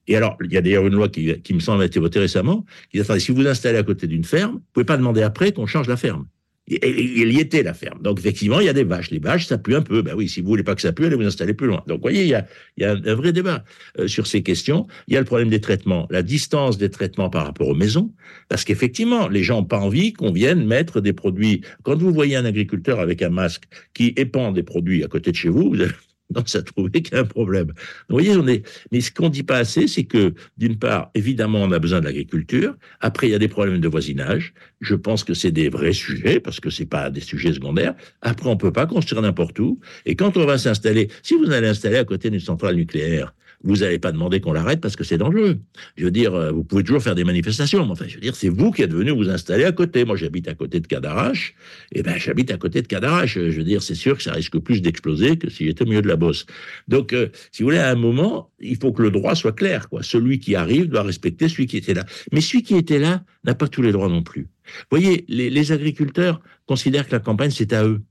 Et 0.09 0.17
alors, 0.17 0.37
il 0.43 0.53
y 0.53 0.57
a 0.57 0.63
d'ailleurs 0.63 0.87
une 0.87 0.95
loi 0.95 1.09
qui, 1.09 1.41
qui 1.43 1.55
me 1.55 1.61
semble 1.61 1.83
a 1.83 1.87
été 1.87 2.01
votée 2.01 2.19
récemment, 2.19 2.65
qui 2.91 3.01
dit, 3.01 3.21
si 3.21 3.31
vous 3.31 3.39
vous 3.39 3.47
installez 3.47 3.79
à 3.79 3.83
côté 3.83 4.07
d'une 4.07 4.25
ferme, 4.25 4.55
vous 4.55 4.63
pouvez 4.73 4.87
pas 4.87 4.97
demander 4.97 5.23
après 5.23 5.53
qu'on 5.53 5.67
change 5.67 5.89
la 5.89 5.97
ferme. 5.97 6.27
Il 6.69 7.33
y 7.33 7.39
était 7.39 7.63
la 7.63 7.75
ferme. 7.75 8.03
Donc 8.03 8.19
effectivement, 8.19 8.59
il 8.59 8.67
y 8.67 8.69
a 8.69 8.73
des 8.73 8.83
vaches. 8.83 9.11
Les 9.13 9.21
vaches, 9.21 9.47
ça 9.47 9.57
pue 9.57 9.77
un 9.77 9.83
peu. 9.83 10.03
Ben 10.03 10.15
oui, 10.17 10.29
si 10.29 10.41
vous 10.41 10.49
voulez 10.49 10.65
pas 10.65 10.75
que 10.75 10.81
ça 10.81 10.93
pue, 10.93 11.07
allez 11.07 11.15
vous 11.15 11.25
installer 11.25 11.55
plus 11.55 11.69
loin. 11.69 11.85
Donc 11.87 11.99
vous 11.99 12.03
voyez, 12.03 12.23
il 12.23 12.29
y 12.29 12.35
a, 12.35 12.45
il 12.77 12.83
y 12.83 12.87
a 12.87 12.93
un 12.93 13.15
vrai 13.15 13.33
débat 13.33 13.65
euh, 14.01 14.09
sur 14.09 14.27
ces 14.27 14.43
questions. 14.43 14.89
Il 15.07 15.15
y 15.15 15.17
a 15.17 15.21
le 15.21 15.27
problème 15.27 15.49
des 15.49 15.61
traitements, 15.61 16.09
la 16.11 16.23
distance 16.23 16.77
des 16.77 16.91
traitements 16.91 17.31
par 17.31 17.45
rapport 17.45 17.69
aux 17.69 17.75
maisons, 17.75 18.13
parce 18.49 18.65
qu'effectivement, 18.65 19.29
les 19.29 19.45
gens 19.45 19.59
n'ont 19.59 19.65
pas 19.65 19.79
envie 19.79 20.13
qu'on 20.13 20.33
vienne 20.33 20.67
mettre 20.67 21.01
des 21.01 21.13
produits. 21.13 21.61
Quand 21.85 21.97
vous 21.97 22.13
voyez 22.13 22.35
un 22.35 22.45
agriculteur 22.45 22.99
avec 22.99 23.23
un 23.23 23.31
masque 23.31 23.65
qui 23.95 24.13
épand 24.17 24.53
des 24.53 24.65
produits 24.65 25.05
à 25.05 25.09
côté 25.09 25.31
de 25.31 25.37
chez 25.37 25.49
vous, 25.49 25.71
vous 25.71 25.83
donc, 26.31 26.49
ça 26.49 26.63
trouvait 26.63 27.03
qu'il 27.03 27.15
y 27.15 27.19
a 27.19 27.21
un 27.21 27.25
problème. 27.25 27.69
Vous 28.09 28.17
voyez, 28.17 28.37
on 28.37 28.47
est. 28.49 28.67
Mais 28.91 29.01
ce 29.01 29.13
qu'on 29.13 29.29
dit 29.29 29.45
pas 29.45 29.59
assez, 29.59 29.87
c'est 29.87 30.05
que 30.05 30.35
d'une 30.59 30.77
part, 30.77 31.11
évidemment, 31.15 31.63
on 31.63 31.71
a 31.71 31.79
besoin 31.79 32.01
de 32.01 32.07
l'agriculture. 32.07 32.75
Après, 33.01 33.29
il 33.29 33.31
y 33.31 33.35
a 33.35 33.39
des 33.39 33.49
problèmes 33.49 33.81
de 33.81 33.89
voisinage. 33.89 34.53
Je 34.81 34.95
pense 34.95 35.23
que 35.23 35.35
c'est 35.35 35.53
des 35.53 35.69
vrais 35.69 35.93
sujets 35.93 36.41
parce 36.41 36.59
que 36.59 36.69
c'est 36.71 36.87
pas 36.87 37.11
des 37.11 37.21
sujets 37.21 37.53
secondaires. 37.53 37.95
Après, 38.23 38.49
on 38.49 38.57
peut 38.57 38.73
pas 38.73 38.87
construire 38.87 39.23
n'importe 39.23 39.59
où. 39.61 39.79
Et 40.05 40.17
quand 40.17 40.37
on 40.37 40.45
va 40.45 40.59
s'installer, 40.59 41.09
si 41.23 41.35
vous 41.35 41.51
allez 41.53 41.69
installer 41.69 41.97
à 41.97 42.05
côté 42.05 42.29
d'une 42.29 42.41
centrale 42.41 42.75
nucléaire, 42.75 43.33
vous 43.65 43.77
n'allez 43.77 43.99
pas 43.99 44.13
demander 44.13 44.41
qu'on 44.41 44.53
l'arrête 44.53 44.81
parce 44.81 44.97
que 44.97 45.05
c'est 45.05 45.19
dangereux. 45.19 45.59
Je 45.97 46.05
veux 46.05 46.11
dire, 46.11 46.35
euh, 46.35 46.51
vous 46.51 46.65
pouvez 46.65 46.83
toujours 46.83 47.03
faire 47.03 47.15
des 47.15 47.25
manifestations, 47.25 47.85
mais 47.85 47.93
enfin, 47.93 48.07
je 48.09 48.15
veux 48.15 48.21
dire, 48.21 48.37
c'est 48.37 48.49
vous 48.49 48.71
qui 48.71 48.83
êtes 48.83 48.93
venu 48.93 49.11
vous 49.11 49.29
installer 49.29 49.65
à 49.65 49.73
côté. 49.73 50.05
Moi, 50.05 50.17
j'habite 50.17 50.49
à 50.49 50.55
côté 50.55 50.81
de 50.81 50.87
Cadarache, 50.87 51.55
et 51.93 52.03
ben, 52.03 52.17
j'habite 52.17 52.51
à 52.51 52.59
côté 52.59 52.83
de 52.83 52.87
Cadarache. 52.87 53.35
Je 53.35 53.57
veux 53.57 53.65
dire, 53.65 53.83
c'est 53.83 53.95
sûr 53.95 54.17
que 54.17 54.23
ça 54.23 54.33
risque 54.33 54.59
plus 54.59 54.83
d'exploser 54.83 55.37
que 55.37 55.51
si 55.51 55.65
j'étais 55.65 55.83
au 55.83 55.87
milieu 55.87 56.03
de 56.03 56.09
la 56.09 56.17
bosse. 56.17 56.47
Donc, 56.89 57.13
euh, 57.13 57.29
si 57.53 57.63
vous 57.63 57.69
voulez, 57.69 57.79
à 57.79 57.91
un 57.91 57.97
moment, 57.97 58.51
il 58.61 58.77
faut 58.77 58.93
que 58.93 59.03
le 59.03 59.11
droit 59.11 59.35
soit 59.35 59.53
clair, 59.53 59.89
quoi. 59.89 60.03
Celui 60.03 60.39
qui 60.39 60.55
arrive 60.55 60.89
doit 60.89 61.03
respecter 61.03 61.49
celui 61.49 61.67
qui 61.67 61.77
était 61.77 61.95
là. 61.95 62.05
Mais 62.33 62.41
celui 62.41 62.63
qui 62.63 62.77
était 62.77 62.99
là 62.99 63.25
n'a 63.45 63.55
pas 63.55 63.69
tous 63.69 63.83
les 63.83 63.93
droits 63.93 64.09
non 64.09 64.23
plus. 64.23 64.43
Vous 64.91 64.99
voyez, 64.99 65.25
les 65.29 65.73
agriculteurs 65.73 66.41
considèrent 66.67 67.07
que 67.07 67.13
la 67.13 67.21
campagne, 67.21 67.51
c'est 67.51 67.73
à 67.73 67.85
eux. 67.85 68.03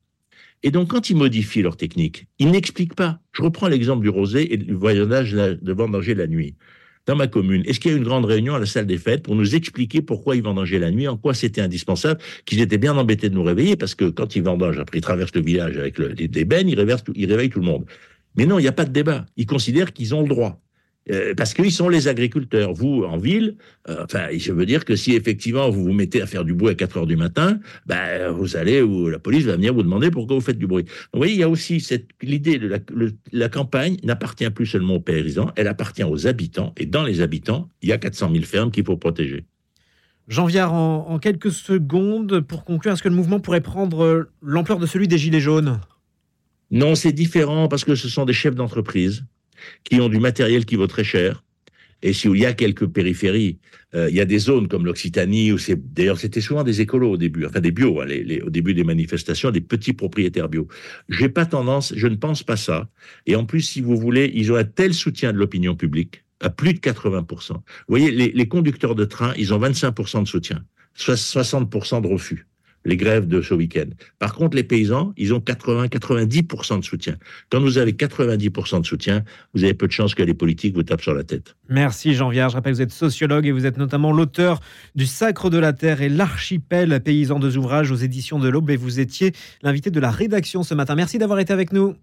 Et 0.66 0.72
donc, 0.72 0.90
quand 0.90 1.12
ils 1.12 1.16
modifient 1.16 1.62
leur 1.62 1.78
technique, 1.78 2.26
ils 2.40 2.50
n'expliquent 2.50 2.96
pas. 2.96 3.20
Je 3.34 3.44
reprends 3.44 3.68
l'exemple 3.68 4.02
du 4.02 4.10
rosé 4.10 4.52
et 4.52 4.58
du 4.58 4.74
voyage 4.74 5.32
de 5.32 5.74
vendanger 5.74 6.16
la 6.16 6.26
nuit. 6.26 6.56
Dans 7.06 7.16
ma 7.16 7.28
commune, 7.28 7.62
est-ce 7.68 7.80
qu'il 7.80 7.92
y 7.92 7.94
a 7.94 7.98
eu 7.98 8.00
une 8.00 8.04
grande 8.04 8.26
réunion 8.26 8.56
à 8.56 8.60
la 8.60 8.66
salle 8.66 8.88
des 8.88 8.98
fêtes 8.98 9.22
pour 9.22 9.36
nous 9.36 9.54
expliquer 9.54 10.02
pourquoi 10.02 10.36
ils 10.36 10.42
vendangeaient 10.42 10.80
la 10.80 10.90
nuit, 10.90 11.08
en 11.08 11.18
quoi 11.18 11.36
c'était 11.36 11.62
indispensable, 11.62 12.20
qu'ils 12.48 12.62
étaient 12.62 12.80
bien 12.80 12.98
embêtés 12.98 13.30
de 13.30 13.36
nous 13.36 13.44
réveiller, 13.44 13.76
parce 13.76 13.94
que 13.94 14.06
quand 14.06 14.36
ils 14.36 14.42
vendangent, 14.42 14.80
après 14.80 14.98
ils 14.98 15.02
traversent 15.02 15.36
le 15.36 15.42
village 15.42 15.78
avec 15.78 16.00
le, 16.00 16.08
les, 16.08 16.46
bennes, 16.46 16.68
ils, 16.68 16.84
ils 17.14 17.32
réveillent 17.32 17.50
tout 17.52 17.60
le 17.60 17.66
monde. 17.66 17.86
Mais 18.36 18.48
non, 18.48 18.58
il 18.58 18.64
n'y 18.64 18.68
a 18.68 18.72
pas 18.72 18.86
de 18.86 18.92
débat. 18.92 19.28
Ils 19.38 19.46
considèrent 19.46 19.94
qu'ils 19.94 20.16
ont 20.16 20.24
le 20.24 20.30
droit. 20.30 20.60
Euh, 21.12 21.36
parce 21.36 21.54
qu'ils 21.54 21.72
sont 21.72 21.88
les 21.88 22.08
agriculteurs. 22.08 22.74
Vous, 22.74 23.04
en 23.04 23.18
ville, 23.18 23.58
euh, 23.90 24.04
enfin, 24.04 24.28
je 24.36 24.52
veux 24.52 24.66
dire 24.66 24.86
que 24.86 24.96
si 24.96 25.14
effectivement 25.14 25.70
vous 25.70 25.84
vous 25.84 25.94
mettez 25.94 26.20
à 26.22 26.26
faire 26.26 26.44
du 26.44 26.54
bruit 26.54 26.72
à 26.72 26.76
4 26.76 26.98
heures 26.98 27.06
du 27.06 27.16
matin, 27.16 27.60
ben, 27.86 28.32
vous 28.32 28.56
allez, 28.56 28.82
ou 28.82 29.10
la 29.10 29.20
police 29.20 29.46
va 29.46 29.56
venir 29.56 29.74
vous 29.74 29.84
demander 29.84 30.10
pourquoi 30.10 30.36
vous 30.36 30.42
faites 30.42 30.58
du 30.58 30.66
bruit. 30.66 30.84
Donc, 30.84 30.94
vous 31.14 31.20
voyez, 31.20 31.34
il 31.34 31.40
y 31.40 31.44
a 31.44 31.50
aussi 31.50 31.80
cette 31.80 32.08
l'idée 32.24 32.58
de 32.58 32.68
la, 32.68 32.80
la 33.32 33.50
campagne 33.50 33.98
n'appartient 34.04 34.50
plus 34.50 34.66
seulement 34.66 34.96
aux 34.96 35.00
paysans, 35.00 35.52
elle 35.56 35.68
appartient 35.68 36.04
aux 36.04 36.26
habitants. 36.26 36.74
Et 36.78 36.88
dans 36.88 37.04
les 37.04 37.22
habitants, 37.22 37.70
il 37.84 37.90
y 37.90 37.92
a 37.92 38.00
400 38.00 38.32
000 38.32 38.44
fermes 38.44 38.72
qu'il 38.72 38.84
faut 38.84 38.98
protéger. 38.98 39.46
Jean 40.28 40.48
Viard, 40.48 40.74
en, 40.74 41.08
en 41.08 41.20
quelques 41.20 41.52
secondes, 41.52 42.40
pour 42.40 42.64
conclure, 42.64 42.94
est-ce 42.94 43.04
que 43.04 43.10
le 43.10 43.16
mouvement 43.16 43.40
pourrait 43.40 43.62
prendre 43.62 44.04
euh, 44.04 44.24
l'ampleur 44.42 44.80
de 44.80 44.88
celui 44.88 45.08
des 45.08 45.20
Gilets 45.20 45.40
jaunes? 45.40 45.80
Non, 46.72 46.96
c'est 46.96 47.12
différent 47.12 47.68
parce 47.68 47.86
que 47.86 47.94
ce 47.94 48.10
sont 48.10 48.26
des 48.26 48.34
chefs 48.34 48.56
d'entreprise 48.56 49.24
qui 49.84 50.00
ont 50.00 50.10
du 50.10 50.20
matériel 50.20 50.66
qui 50.66 50.76
vaut 50.76 50.88
très 50.88 51.04
cher. 51.04 51.44
Et 52.02 52.14
si 52.14 52.28
il 52.28 52.38
y 52.38 52.46
a 52.46 52.54
quelques 52.54 52.88
périphéries, 52.88 53.58
euh, 53.96 54.10
il 54.10 54.16
y 54.16 54.22
a 54.22 54.26
des 54.26 54.38
zones 54.38 54.68
comme 54.68 54.86
l'Occitanie 54.86 55.52
où 55.52 55.58
c'est 55.58 55.94
d'ailleurs 55.94 56.20
c'était 56.20 56.42
souvent 56.42 56.64
des 56.64 56.82
écolos 56.82 57.12
au 57.12 57.18
début, 57.18 57.46
enfin 57.46 57.62
des 57.62 57.72
bio, 57.72 58.02
hein, 58.02 58.08
au 58.46 58.50
début 58.50 58.74
des 58.74 58.84
manifestations, 58.84 59.50
des 59.52 59.62
petits 59.62 59.94
propriétaires 59.94 60.50
bio. 60.50 60.68
J'ai 61.10 61.30
pas 61.30 61.46
tendance, 61.46 61.94
je 61.96 62.08
ne 62.08 62.16
pense 62.16 62.44
pas 62.44 62.58
ça. 62.58 62.90
Et 63.26 63.36
en 63.36 63.46
plus, 63.46 63.62
si 63.62 63.82
vous 63.82 63.98
voulez, 63.98 64.32
ils 64.36 64.52
ont 64.52 64.56
un 64.56 64.66
tel 64.66 64.94
soutien 64.94 65.34
de 65.34 65.38
l'opinion 65.38 65.76
publique 65.76 66.24
à 66.42 66.50
plus 66.50 66.74
de 66.74 66.80
80%. 66.80 67.54
Vous 67.54 67.62
voyez, 67.88 68.12
les, 68.12 68.32
les 68.32 68.48
conducteurs 68.48 68.94
de 68.94 69.06
train, 69.06 69.34
ils 69.38 69.54
ont 69.54 69.60
25% 69.60 70.24
de 70.24 70.28
soutien, 70.28 70.64
60% 70.98 72.02
de 72.02 72.08
refus 72.08 72.46
les 72.86 72.98
grèves 72.98 73.28
de 73.28 73.42
ce 73.42 73.54
week-end. 73.54 73.90
Par 74.20 74.36
contre, 74.36 74.56
les 74.56 74.64
paysans, 74.64 75.14
ils 75.18 75.34
ont 75.34 75.40
80-90% 75.40 76.80
de 76.80 76.86
soutien. 76.86 77.16
Quand 77.50 77.60
vous 77.60 77.78
avez 77.78 77.94
90% 77.94 78.82
de 78.82 78.86
soutien, 78.86 79.24
vous 79.54 79.64
avez 79.64 79.74
peu 79.74 79.88
de 79.88 79.92
chances 79.92 80.14
que 80.14 80.24
les 80.24 80.34
politiques 80.34 80.76
vous 80.76 80.84
tapent 80.84 81.02
sur 81.02 81.14
la 81.14 81.24
tête. 81.24 81.56
Merci 81.70 82.14
Jean 82.14 82.30
Viard. 82.30 82.50
Je 82.50 82.56
rappelle 82.56 82.74
que 82.74 82.78
vous 82.78 82.84
êtes 82.84 82.92
sociologue 82.92 83.48
et 83.48 83.52
vous 83.52 83.66
êtes 83.66 83.78
notamment 83.78 84.12
l'auteur 84.12 84.60
du 84.94 85.08
Sacre 85.08 85.50
de 85.50 85.58
la 85.58 85.74
Terre 85.74 86.02
et 86.02 86.10
l'archipel 86.10 87.02
paysan 87.02 87.40
de 87.40 87.56
ouvrages 87.58 87.92
aux 87.92 87.96
éditions 87.96 88.40
de 88.40 88.50
l'Aube 88.50 88.70
et 88.70 88.76
vous 88.76 89.00
étiez 89.00 89.34
l'invité 89.62 89.92
de 89.92 90.00
la 90.00 90.12
rédaction 90.12 90.64
ce 90.64 90.74
matin. 90.74 90.96
Merci 90.96 91.18
d'avoir 91.18 91.40
été 91.40 91.54
avec 91.54 91.74
nous. 91.74 91.96